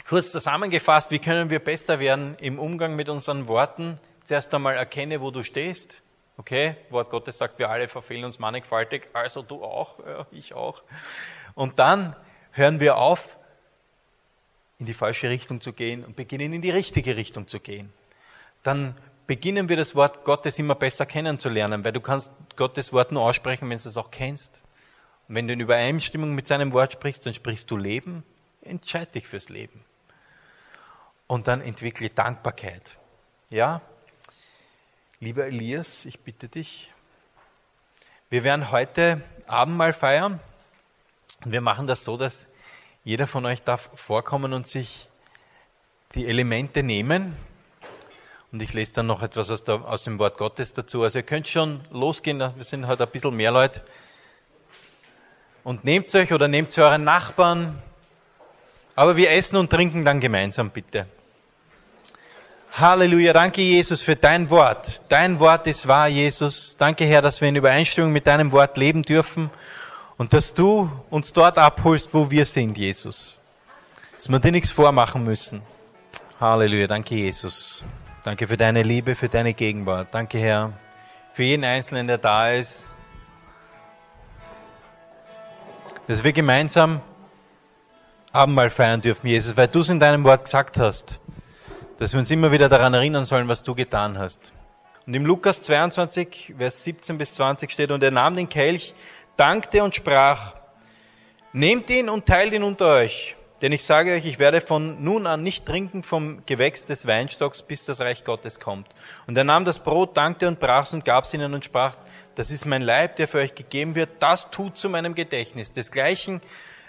kurz 0.09 0.33
zusammengefasst, 0.33 1.11
wie 1.11 1.18
können 1.18 1.51
wir 1.51 1.59
besser 1.59 1.99
werden 1.99 2.37
im 2.38 2.59
Umgang 2.59 2.97
mit 2.97 3.11
unseren 3.11 3.47
Worten? 3.47 4.01
Zuerst 4.25 4.55
einmal 4.55 4.77
erkenne, 4.77 5.21
wo 5.21 5.31
du 5.31 5.42
stehst. 5.42 6.01
Okay, 6.38 6.77
Wort 6.88 7.11
Gottes 7.11 7.37
sagt, 7.37 7.59
wir 7.59 7.68
alle 7.68 7.87
verfehlen 7.87 8.25
uns 8.25 8.38
mannigfaltig, 8.38 9.11
also 9.12 9.42
du 9.42 9.62
auch, 9.62 9.99
ja, 9.99 10.27
ich 10.31 10.55
auch. 10.55 10.83
Und 11.55 11.79
dann 11.79 12.16
hören 12.53 12.81
wir 12.81 12.97
auf, 12.97 13.37
in 14.79 14.87
die 14.87 14.95
falsche 14.95 15.29
Richtung 15.29 15.61
zu 15.61 15.75
gehen 15.75 16.03
und 16.03 16.16
beginnen 16.16 16.55
in 16.55 16.62
die 16.62 16.71
richtige 16.71 17.16
Richtung 17.16 17.47
zu 17.49 17.61
gehen. 17.61 17.92
Dann 18.62 18.97
beginnen 19.27 19.69
wir 19.69 19.77
das 19.77 19.95
Wort 19.95 20.25
Gottes 20.25 20.59
immer 20.59 20.75
besser 20.75 21.07
kennenzulernen, 21.07 21.85
weil 21.85 21.93
du 21.93 22.01
kannst 22.01 22.33
Gottes 22.57 22.93
Wort 22.93 23.13
nur 23.13 23.23
aussprechen, 23.23 23.69
wenn 23.71 23.79
du 23.79 23.89
es 23.89 23.97
auch 23.97 24.11
kennst. 24.11 24.63
Und 25.29 25.37
wenn 25.37 25.47
du 25.47 25.53
in 25.53 25.61
Übereinstimmung 25.61 26.35
mit 26.35 26.47
seinem 26.47 26.73
Wort 26.73 26.93
sprichst, 26.93 27.25
dann 27.27 27.35
sprichst 27.35 27.71
du 27.71 27.77
Leben 27.77 28.25
entscheide 28.63 29.13
dich 29.13 29.27
fürs 29.27 29.49
Leben. 29.49 29.85
Und 31.27 31.49
dann 31.49 31.61
entwickle 31.61 32.11
Dankbarkeit. 32.11 32.97
Ja? 33.51 33.81
Lieber 35.21 35.47
Elias, 35.47 36.05
ich 36.05 36.21
bitte 36.21 36.49
dich, 36.49 36.91
wir 38.29 38.45
werden 38.45 38.71
heute 38.71 39.21
Abend 39.47 39.77
mal 39.77 39.93
feiern. 39.93 40.41
Und 41.45 41.53
wir 41.53 41.61
machen 41.61 41.87
das 41.87 42.05
so, 42.05 42.17
dass 42.17 42.49
Jeder 43.05 43.27
von 43.27 43.45
euch 43.45 43.63
darf 43.63 43.91
vorkommen 43.95 44.53
und 44.53 44.67
sich 44.67 45.09
die 46.15 46.27
Elemente 46.27 46.83
nehmen. 46.83 47.37
Und 48.53 48.61
ich 48.61 48.75
lese 48.75 48.97
dann 48.97 49.07
noch 49.07 49.23
etwas 49.23 49.51
aus, 49.51 49.65
der, 49.65 49.77
aus 49.83 50.05
dem 50.05 50.19
Wort 50.19 50.37
Gottes 50.37 50.75
dazu. 50.75 51.03
Also 51.03 51.21
ihr 51.21 51.23
könnt 51.23 51.49
schon 51.49 51.81
losgehen, 51.91 52.38
wir 52.38 52.65
sind 52.65 52.87
heute 52.87 53.05
ein 53.05 53.11
bisschen 53.11 53.35
mehr 53.35 53.51
Leute. 53.51 53.81
Und 55.65 55.85
nehmt 55.85 56.15
euch 56.15 56.33
oder 56.35 56.49
nehmt 56.49 56.71
für 56.71 56.85
euren 56.85 57.03
Nachbarn. 57.03 57.79
Aber 58.95 59.17
wir 59.17 59.31
essen 59.31 59.57
und 59.57 59.71
trinken 59.71 60.05
dann 60.05 60.21
gemeinsam, 60.21 60.69
bitte. 60.69 61.07
Halleluja, 62.73 63.33
danke 63.33 63.62
Jesus 63.62 64.03
für 64.03 64.17
dein 64.17 64.51
Wort. 64.51 65.01
Dein 65.09 65.41
Wort 65.41 65.67
ist 65.67 65.88
wahr, 65.88 66.09
Jesus. 66.09 66.77
Danke 66.77 67.07
Herr, 67.07 67.23
dass 67.23 67.41
wir 67.41 67.49
in 67.49 67.57
Übereinstimmung 67.57 68.12
mit 68.12 68.27
deinem 68.27 68.53
Wort 68.53 68.77
leben 68.77 69.03
dürfen 69.03 69.51
und 70.19 70.35
dass 70.35 70.53
du 70.53 70.91
uns 71.09 71.33
dort 71.33 71.57
abholst, 71.57 72.12
wo 72.12 72.31
wir 72.31 72.45
sind, 72.45 72.77
Jesus. 72.77 73.38
Dass 74.17 74.29
wir 74.29 74.38
dir 74.41 74.53
nichts 74.53 74.71
vormachen 74.71 75.25
müssen. 75.25 75.62
Halleluja, 76.38 76.87
danke 76.87 77.15
Jesus. 77.15 77.85
Danke 78.25 78.47
für 78.47 78.57
deine 78.57 78.83
Liebe, 78.83 79.15
für 79.15 79.29
deine 79.29 79.55
Gegenwart. 79.55 80.09
Danke 80.13 80.39
Herr, 80.39 80.73
für 81.33 81.43
jeden 81.43 81.65
Einzelnen, 81.65 82.07
der 82.07 82.19
da 82.19 82.51
ist. 82.51 82.87
Dass 86.07 86.23
wir 86.23 86.33
gemeinsam 86.33 87.01
Abendmahl 88.33 88.71
feiern 88.71 89.01
dürfen, 89.01 89.27
Jesus, 89.27 89.57
weil 89.57 89.69
du 89.69 89.81
es 89.81 89.89
in 89.89 90.01
deinem 90.01 90.25
Wort 90.25 90.45
gesagt 90.45 90.79
hast 90.79 91.21
dass 92.03 92.13
wir 92.13 92.19
uns 92.19 92.33
immer 92.33 92.51
wieder 92.51 92.69
daran 92.69 92.95
erinnern 92.95 93.25
sollen, 93.25 93.47
was 93.47 93.63
du 93.63 93.77
getan 93.77 94.19
hast. 94.19 94.53
Und 95.07 95.15
im 95.15 95.25
Lukas 95.25 95.63
22, 95.63 96.55
Vers 96.59 96.83
17 96.83 97.17
bis 97.17 97.35
20 97.35 97.71
steht, 97.71 97.93
und 97.93 98.03
er 98.03 98.11
nahm 98.11 98.35
den 98.35 98.49
Kelch, 98.49 98.93
dankte 99.37 99.85
und 99.85 99.95
sprach, 99.95 100.55
nehmt 101.53 101.89
ihn 101.91 102.09
und 102.09 102.27
teilt 102.27 102.55
ihn 102.55 102.65
unter 102.65 102.87
euch. 102.87 103.37
Denn 103.62 103.70
ich 103.70 103.85
sage 103.85 104.12
euch, 104.12 104.27
ich 104.27 104.40
werde 104.40 104.61
von 104.61 105.05
nun 105.05 105.25
an 105.29 105.44
nicht 105.44 105.64
trinken 105.64 106.03
vom 106.03 106.44
Gewächs 106.46 106.85
des 106.87 107.07
Weinstocks, 107.07 107.62
bis 107.62 107.85
das 107.85 108.01
Reich 108.01 108.25
Gottes 108.25 108.59
kommt. 108.59 108.88
Und 109.29 109.38
er 109.38 109.44
nahm 109.44 109.64
das 109.64 109.79
Brot, 109.79 110.16
dankte 110.16 110.48
und 110.48 110.59
brach 110.59 110.87
es 110.87 110.92
und 110.92 111.05
gab 111.05 111.25
es 111.25 111.33
ihnen 111.33 111.55
und 111.55 111.64
sprach, 111.64 111.96
das 112.35 112.51
ist 112.51 112.66
mein 112.66 112.83
Leib, 112.83 113.14
der 113.16 113.29
für 113.29 113.38
euch 113.38 113.55
gegeben 113.55 113.94
wird, 113.94 114.11
das 114.18 114.51
tut 114.51 114.77
zu 114.77 114.88
meinem 114.88 115.14
Gedächtnis. 115.14 115.70
Desgleichen 115.70 116.40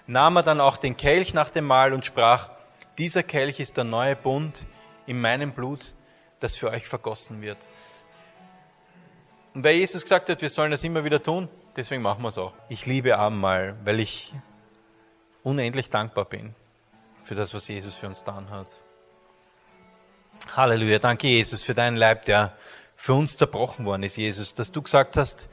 nahm 0.08 0.38
er 0.38 0.42
dann 0.42 0.60
auch 0.60 0.78
den 0.78 0.98
Kelch 0.98 1.36
nach 1.36 1.52
dem 1.52 1.66
Mahl 1.66 1.94
und 1.94 2.08
sprach, 2.08 2.50
dieser 2.98 3.22
Kelch 3.22 3.60
ist 3.60 3.78
der 3.78 3.84
neue 3.84 4.16
Bund 4.16 4.66
in 5.06 5.22
meinem 5.22 5.52
Blut, 5.52 5.94
das 6.40 6.58
für 6.58 6.72
euch 6.72 6.88
vergossen 6.88 7.44
wird. 7.44 7.68
Und 9.54 9.64
weil 9.64 9.76
Jesus 9.76 10.02
gesagt 10.02 10.28
hat, 10.28 10.42
wir 10.42 10.50
sollen 10.50 10.72
das 10.72 10.84
immer 10.84 11.04
wieder 11.04 11.22
tun, 11.22 11.50
deswegen 11.76 12.02
machen 12.02 12.24
wir 12.24 12.30
es 12.30 12.40
auch. 12.40 12.54
Ich 12.68 12.88
liebe 12.88 13.16
Abendmahl, 13.16 13.76
weil 13.84 14.00
ich 14.00 14.34
unendlich 15.44 15.92
dankbar 15.92 16.26
bin 16.26 16.56
für 17.24 17.36
das, 17.36 17.54
was 17.54 17.68
Jesus 17.68 17.96
für 17.96 18.08
uns 18.08 18.20
getan 18.20 18.50
hat. 18.50 18.68
Halleluja, 20.56 21.00
danke 21.00 21.28
Jesus 21.28 21.64
für 21.64 21.74
deinen 21.74 21.96
Leib, 21.96 22.26
der 22.26 22.56
für 22.96 23.14
uns 23.14 23.38
zerbrochen 23.38 23.86
worden 23.86 24.04
ist, 24.04 24.18
Jesus, 24.18 24.54
dass 24.54 24.72
du 24.72 24.82
gesagt 24.82 25.18
hast, 25.18 25.50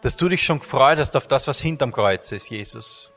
dass 0.00 0.16
du 0.16 0.28
dich 0.28 0.42
schon 0.42 0.60
gefreut 0.60 0.98
hast 0.98 1.16
auf 1.16 1.26
das, 1.26 1.46
was 1.46 1.60
hinterm 1.60 1.92
Kreuz 1.92 2.32
ist, 2.32 2.50
Jesus. 2.50 3.12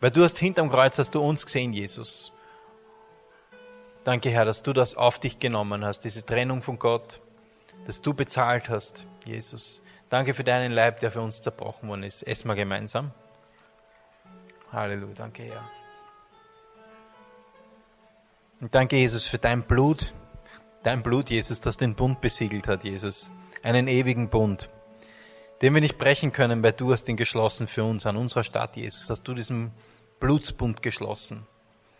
Weil 0.00 0.10
du 0.10 0.22
hast 0.22 0.38
hinterm 0.38 0.70
Kreuz, 0.70 0.98
hast 0.98 1.14
du 1.14 1.20
uns 1.20 1.46
gesehen, 1.46 1.72
Jesus. 1.72 2.32
Danke, 4.04 4.30
Herr, 4.30 4.44
dass 4.44 4.62
du 4.62 4.72
das 4.72 4.96
auf 4.96 5.20
dich 5.20 5.38
genommen 5.38 5.84
hast, 5.84 6.00
diese 6.00 6.26
Trennung 6.26 6.62
von 6.62 6.78
Gott, 6.78 7.20
dass 7.86 8.02
du 8.02 8.12
bezahlt 8.12 8.68
hast, 8.68 9.06
Jesus. 9.24 9.82
Danke 10.10 10.34
für 10.34 10.44
deinen 10.44 10.72
Leib, 10.72 10.98
der 11.00 11.10
für 11.10 11.20
uns 11.20 11.40
zerbrochen 11.40 11.88
worden 11.88 12.02
ist. 12.02 12.22
Essen 12.22 12.48
wir 12.48 12.54
gemeinsam. 12.54 13.12
Halleluja, 14.72 15.14
danke, 15.14 15.44
Herr. 15.44 15.81
Und 18.62 18.76
danke, 18.76 18.96
Jesus, 18.96 19.26
für 19.26 19.38
dein 19.38 19.64
Blut, 19.64 20.14
dein 20.84 21.02
Blut, 21.02 21.30
Jesus, 21.30 21.60
das 21.60 21.76
den 21.78 21.96
Bund 21.96 22.20
besiegelt 22.20 22.68
hat, 22.68 22.84
Jesus. 22.84 23.32
Einen 23.64 23.88
ewigen 23.88 24.28
Bund, 24.28 24.70
den 25.60 25.74
wir 25.74 25.80
nicht 25.80 25.98
brechen 25.98 26.32
können, 26.32 26.62
weil 26.62 26.72
du 26.72 26.92
hast 26.92 27.08
ihn 27.08 27.16
geschlossen 27.16 27.66
für 27.66 27.82
uns 27.82 28.06
an 28.06 28.16
unserer 28.16 28.44
Stadt, 28.44 28.76
Jesus. 28.76 29.10
Hast 29.10 29.24
du 29.24 29.34
diesen 29.34 29.72
Blutsbund 30.20 30.80
geschlossen. 30.80 31.44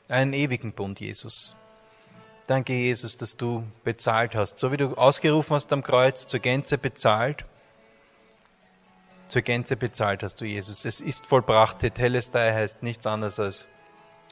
Einen 0.09 0.35
ewigen 0.35 0.73
Bund, 0.73 1.01
Jesus. 1.01 1.57
Danke, 2.47 2.75
Jesus, 2.75 3.17
dass 3.17 3.37
du 3.37 3.65
bezahlt 3.83 4.37
hast. 4.37 4.61
So 4.61 4.71
wie 4.71 4.77
du 4.77 4.95
ausgerufen 4.95 5.57
hast 5.57 5.73
am 5.73 5.83
Kreuz, 5.83 6.29
zur 6.29 6.39
Gänze 6.39 6.79
bezahlt. 6.79 7.45
Zur 9.27 9.43
Gänze 9.43 9.77
bezahlt 9.77 10.23
hast 10.23 10.41
du, 10.41 10.45
Jesus. 10.45 10.85
Es 10.85 11.01
ist 11.01 11.27
vollbracht. 11.27 11.81
Tetelestai 11.81 12.53
heißt 12.53 12.85
nichts 12.85 13.05
anderes 13.05 13.41
als 13.41 13.67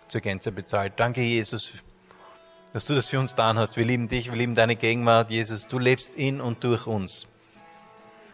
zur 0.06 0.20
Gänze 0.20 0.52
bezahlt. 0.52 0.92
Danke, 0.96 1.22
Jesus, 1.22 1.82
dass 2.72 2.86
du 2.86 2.94
das 2.94 3.08
für 3.08 3.18
uns 3.18 3.32
getan 3.32 3.58
hast. 3.58 3.76
Wir 3.76 3.84
lieben 3.84 4.08
dich, 4.08 4.30
wir 4.30 4.36
lieben 4.36 4.54
deine 4.54 4.76
Gegenwart, 4.76 5.30
Jesus. 5.30 5.66
Du 5.66 5.78
lebst 5.78 6.14
in 6.14 6.40
und 6.40 6.64
durch 6.64 6.86
uns. 6.86 7.26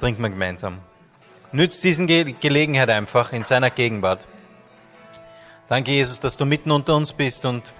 Trinken 0.01 0.23
wir 0.23 0.31
gemeinsam. 0.31 0.81
Nützt 1.53 1.85
diesen 1.85 2.07
Ge 2.07 2.35
Gelegenheit 2.41 2.91
einfach 2.91 3.33
in 3.33 3.45
seiner 3.45 3.71
Gegenwart. 3.71 4.27
Danke, 5.69 5.91
Jesus, 5.91 6.21
dass 6.21 6.37
du 6.37 6.45
mitten 6.45 6.71
unter 6.71 6.95
uns 6.95 7.13
bist 7.13 7.47
und 7.47 7.73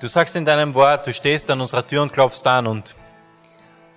Du 0.00 0.06
sagst 0.06 0.34
in 0.34 0.46
deinem 0.46 0.72
Wort, 0.72 1.06
du 1.06 1.12
stehst 1.12 1.50
an 1.50 1.60
unserer 1.60 1.86
Tür 1.86 2.00
und 2.00 2.10
klopfst 2.10 2.46
an 2.46 2.66
und 2.66 2.94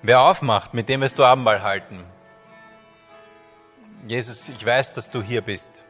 wer 0.02 0.22
aufmacht, 0.22 0.74
mit 0.74 0.90
dem 0.90 1.00
wirst 1.00 1.18
du 1.18 1.24
Abendmahl 1.24 1.64
halten. 1.64 2.04
Jesus, 4.06 4.50
ich 4.50 4.66
weiß, 4.66 4.92
dass 4.92 5.10
du 5.10 5.22
hier 5.22 5.40
bist. 5.40 5.86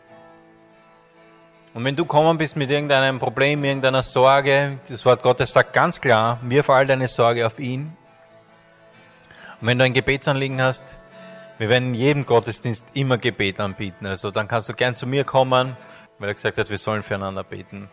Und 1.73 1.83
wenn 1.85 1.95
du 1.95 2.05
kommen 2.05 2.37
bist 2.37 2.55
mit 2.55 2.69
irgendeinem 2.69 3.17
Problem, 3.17 3.63
irgendeiner 3.63 4.03
Sorge, 4.03 4.77
das 4.87 5.03
Wort 5.05 5.23
Gottes 5.23 5.53
sagt 5.53 5.73
ganz 5.73 5.99
klar, 5.99 6.39
wirf 6.43 6.69
all 6.69 6.85
deine 6.85 7.07
Sorge 7.07 7.47
auf 7.47 7.59
ihn. 7.59 7.97
Und 9.59 9.67
wenn 9.67 9.79
du 9.79 9.85
ein 9.85 9.93
Gebetsanliegen 9.93 10.61
hast, 10.61 10.99
wir 11.57 11.69
werden 11.69 11.89
in 11.89 11.93
jedem 11.95 12.25
Gottesdienst 12.27 12.87
immer 12.93 13.17
Gebet 13.17 13.59
anbieten. 13.59 14.05
Also 14.05 14.29
dann 14.29 14.47
kannst 14.47 14.69
du 14.69 14.73
gern 14.73 14.95
zu 14.95 15.07
mir 15.07 15.23
kommen, 15.23 15.75
weil 16.19 16.29
er 16.29 16.35
gesagt 16.35 16.59
hat, 16.59 16.69
wir 16.69 16.77
sollen 16.77 17.01
füreinander 17.01 17.43
beten. 17.43 17.89